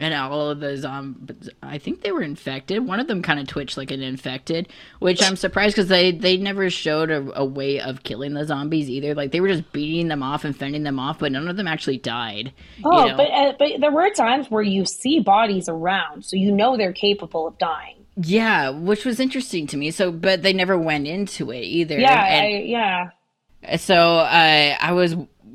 [0.00, 2.86] and all of the zombies i think they were infected.
[2.86, 6.36] One of them kind of twitched like an infected which i'm surprised because they they
[6.36, 9.14] never showed a, a, way of killing the zombies either.
[9.14, 11.68] Like they were just beating them off and fending them off but none of them
[11.68, 12.52] actually died
[12.84, 13.16] oh you know?
[13.16, 16.92] but uh, but there were times where you see bodies around so you know they're
[16.92, 17.96] capable of dying.
[18.16, 19.90] Yeah which was interesting to me.
[19.90, 21.98] So but they never went into it either.
[21.98, 23.76] Yeah and, I, yeah.
[23.76, 25.14] so uh, i was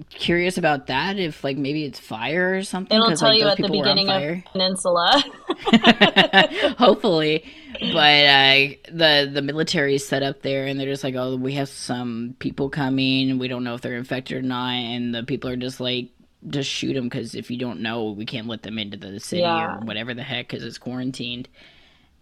[0.09, 1.17] curious about that.
[1.17, 2.95] If like maybe it's fire or something.
[2.95, 5.23] It'll tell like, you at the beginning of Peninsula.
[6.77, 7.43] Hopefully,
[7.79, 11.53] but uh, the the military is set up there, and they're just like, oh, we
[11.53, 13.37] have some people coming.
[13.37, 16.09] We don't know if they're infected or not, and the people are just like.
[16.47, 19.41] Just shoot them because if you don't know, we can't let them into the city
[19.41, 19.77] yeah.
[19.77, 21.49] or whatever the heck because it's quarantined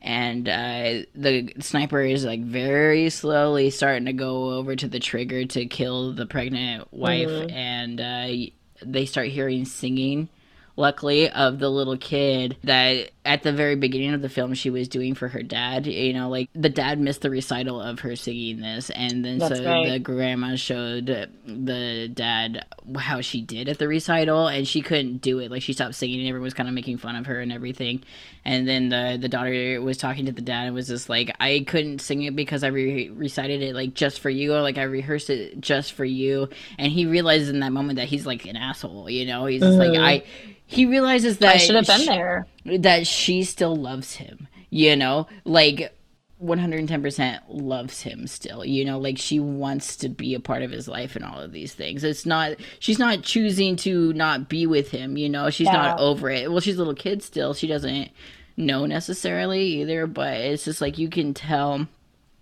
[0.03, 5.45] and uh, the sniper is like very slowly starting to go over to the trigger
[5.45, 7.49] to kill the pregnant wife mm-hmm.
[7.49, 8.51] and uh,
[8.85, 10.27] they start hearing singing
[10.75, 14.87] luckily of the little kid that at the very beginning of the film she was
[14.87, 15.85] doing for her dad.
[15.85, 19.59] You know like the dad missed the recital of her singing this and then That's
[19.59, 19.89] so right.
[19.89, 21.05] the grandma showed
[21.45, 22.65] the dad
[22.97, 25.51] how she did at the recital and she couldn't do it.
[25.51, 28.03] Like she stopped singing and everyone was kind of making fun of her and everything.
[28.43, 31.63] And then the the daughter was talking to the dad and was just like i
[31.67, 34.83] couldn't sing it because i re- recited it like just for you or like i
[34.83, 36.49] rehearsed it just for you.
[36.77, 39.45] And he realizes in that moment that he's like an asshole you know?
[39.45, 39.77] He's mm-hmm.
[39.77, 40.23] like i
[40.65, 42.47] he realizes that I should have been she, there.
[42.65, 45.93] That she still loves him, you know, like
[46.43, 50.87] 110% loves him still, you know, like she wants to be a part of his
[50.87, 52.03] life and all of these things.
[52.03, 55.73] It's not, she's not choosing to not be with him, you know, she's yeah.
[55.73, 56.51] not over it.
[56.51, 57.53] Well, she's a little kid still.
[57.53, 58.09] She doesn't
[58.57, 61.87] know necessarily either, but it's just like you can tell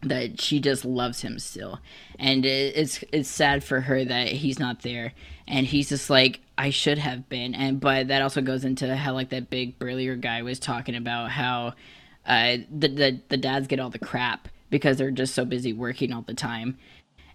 [0.03, 1.79] that she just loves him still
[2.17, 5.13] and it's it's sad for her that he's not there
[5.51, 7.53] and he's just like I should have been.
[7.53, 11.29] And but that also goes into how like that big burlier guy was talking about
[11.29, 11.73] how
[12.25, 16.13] uh the the, the dads get all the crap because they're just so busy working
[16.13, 16.77] all the time.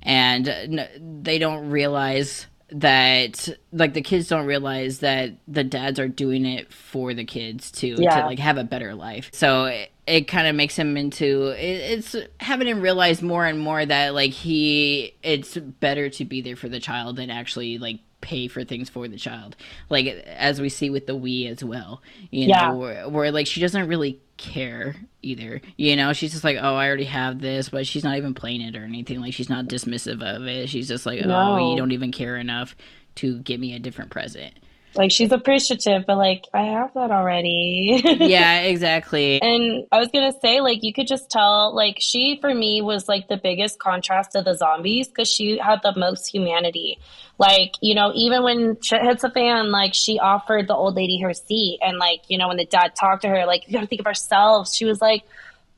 [0.03, 0.89] And
[1.23, 6.73] they don't realize that like the kids don't realize that the dads are doing it
[6.73, 8.21] for the kids too yeah.
[8.21, 9.31] to like have a better life.
[9.33, 13.85] So it kind of makes him into it, it's having him realize more and more
[13.85, 18.49] that like he it's better to be there for the child than actually like pay
[18.49, 19.55] for things for the child.
[19.89, 22.69] Like as we see with the Wii as well you Yeah.
[22.69, 26.13] know where, where like she doesn't really care either you know?
[26.13, 28.83] She's just like oh i already have this but she's not even playing it or
[28.85, 29.21] anything.
[29.21, 30.69] Like she's not dismissive of it.
[30.69, 32.75] She's just like oh you don't even care enough
[33.17, 34.53] to give me a different present
[34.97, 38.01] Like she's appreciative, but like I have that already.
[38.05, 42.53] yeah exactly And I was gonna say, like, you could just tell, like, she for
[42.53, 46.99] me was like the biggest contrast to the zombies because she had the most humanity.
[47.39, 51.21] Like, you know, even when shit hits a fan, like, she offered the old lady
[51.21, 51.81] her seat.
[51.83, 54.07] And, like, you know, when the dad talked to her, like, you gotta think of
[54.07, 55.23] ourselves, she was like,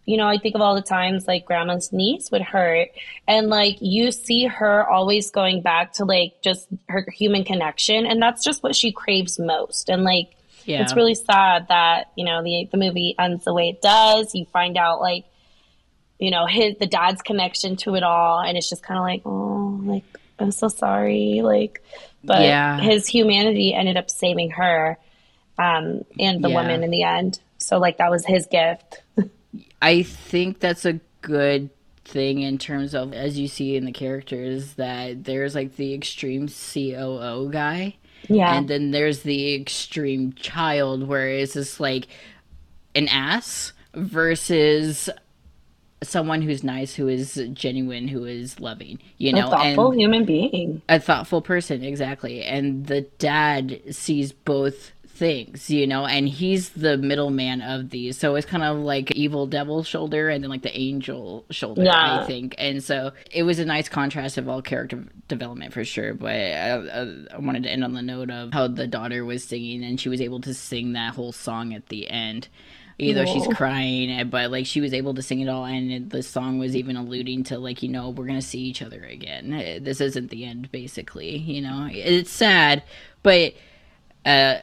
[0.09, 2.89] you know, I think of all the times like grandma's knees would hurt.
[3.27, 8.07] And like you see her always going back to like just her human connection.
[8.07, 9.91] And that's just what she craves most.
[9.91, 10.31] And like,
[10.65, 14.35] yeah it's really sad that you know the the movie ends the way it does.
[14.35, 15.25] You find out like
[16.19, 19.23] you know his the dad's connection to it all, and it's just kind of like
[19.27, 20.05] oh, like
[20.39, 21.83] I'm so sorry, like.
[22.25, 22.81] But Yeah.
[22.81, 24.99] his humanity ended up saving her
[25.59, 26.55] um, and the Yeah.
[26.55, 27.39] woman in the end.
[27.59, 29.03] So like that was his gift.
[29.81, 31.70] I think that's a good
[32.05, 36.49] thing in terms of as you see in the characters that there's like the extreme
[36.49, 37.97] COO guy.
[38.29, 42.09] Yeah, and then there's the extreme child where it's just like
[42.95, 45.09] an ass versus
[46.03, 50.24] someone who's nice who is genuine who is loving you know, a thoughtful and human
[50.24, 50.81] being.
[50.89, 52.43] a thoughtful person exactly.
[52.43, 58.16] And the dad sees both things you know and he's the middleman of these.
[58.16, 62.21] So it's kind of like evil devil shoulder and then like the angel shoulder Yeah.
[62.23, 62.55] i think.
[62.57, 66.71] And so it was a nice contrast of all character development for sure but I,
[66.71, 70.01] I, I wanted to end on the note of how the daughter was singing and
[70.01, 72.49] she was able to sing that whole song at the end.
[73.01, 76.11] Even though she's crying eh, but like she was able to sing it all and
[76.11, 79.53] the song was even alluding to like you know we're gonna see each other again.
[79.53, 81.89] Eh, this isn't the end basically you know?
[81.91, 82.83] It's sad
[83.23, 83.55] but
[84.25, 84.61] uh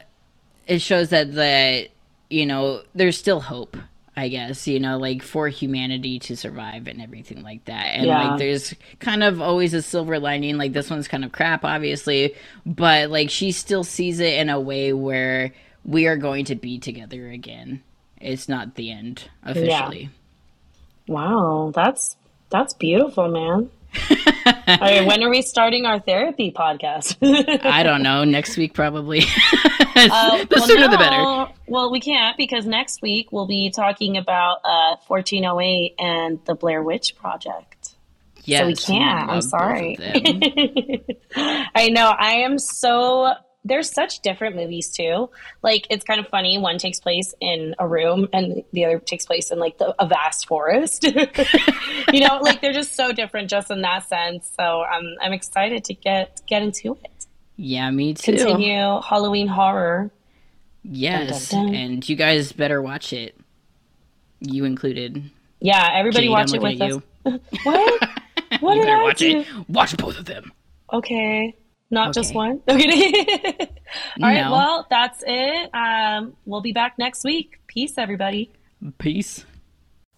[0.68, 1.88] it shows that the
[2.30, 3.78] you know there's still hope
[4.18, 8.30] i guess you know like for humanity to survive and everything like that and Yeah.
[8.30, 12.34] like there's kind of always a silver lining like this one's kind of crap obviously
[12.66, 15.54] but like she still sees it in a way where
[15.84, 17.84] we are going to be together again
[18.20, 20.10] it's not the end officially
[21.08, 22.18] Wow, that's
[22.50, 23.70] that's beautiful, man.
[24.68, 27.18] All right, when are we starting our therapy podcast?
[27.66, 29.24] i don't know next week probably
[29.96, 31.54] Uh, the well, sooner the better.
[31.68, 36.84] Well, we can't because next week we'll be talking about uh, 1408 and the Blair
[36.84, 37.96] Witch Project.
[38.44, 39.04] yes, so we can't.
[39.04, 39.98] I'm love both of sorry.
[41.76, 42.10] I know.
[42.10, 43.34] I am so.
[43.68, 45.30] There's such different movies too.
[45.64, 46.58] Like it's kind of funny.
[46.60, 50.08] One takes place in a room, and the other takes place in like the, a
[50.08, 51.04] vast forest.
[52.14, 54.52] you know, like they're just so different, just in that sense.
[54.56, 57.26] So I'm I'm excited to get get into it.
[57.58, 60.12] yeah me too Continue Halloween horror.
[60.84, 61.82] Yes, Dun, dun, dun.
[61.82, 63.36] and you guys better watch it.
[64.42, 65.32] You included.
[65.60, 67.02] Yeah, everybody Jade, watch I'm it with us.
[67.26, 68.10] at What?
[68.60, 69.40] What you did better I watch do?
[69.40, 69.48] it.
[69.68, 70.52] Watch both of them.
[70.94, 71.56] Okay.
[71.92, 72.36] Not just Okay.
[72.38, 72.62] one.
[72.70, 73.58] Okay.
[74.22, 74.42] All right.
[74.42, 74.52] No.
[74.52, 75.70] Well, that's it.
[75.74, 77.60] Um, we'll be back next week.
[77.68, 78.52] Peace, everybody.
[78.98, 79.46] Peace.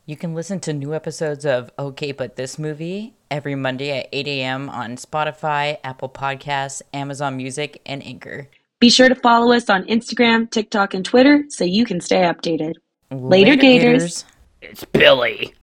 [0.06, 4.28] You can listen to new episodes of Okay But This Movie every Monday at 8
[4.28, 4.70] a.m.
[4.70, 8.50] on Spotify, Apple Podcasts, Amazon Music, and Anchor.
[8.80, 12.76] Be sure to follow us on Instagram, TikTok, and Twitter so you can stay updated.
[13.12, 14.24] Later, Gators.
[14.62, 15.54] It's Billy.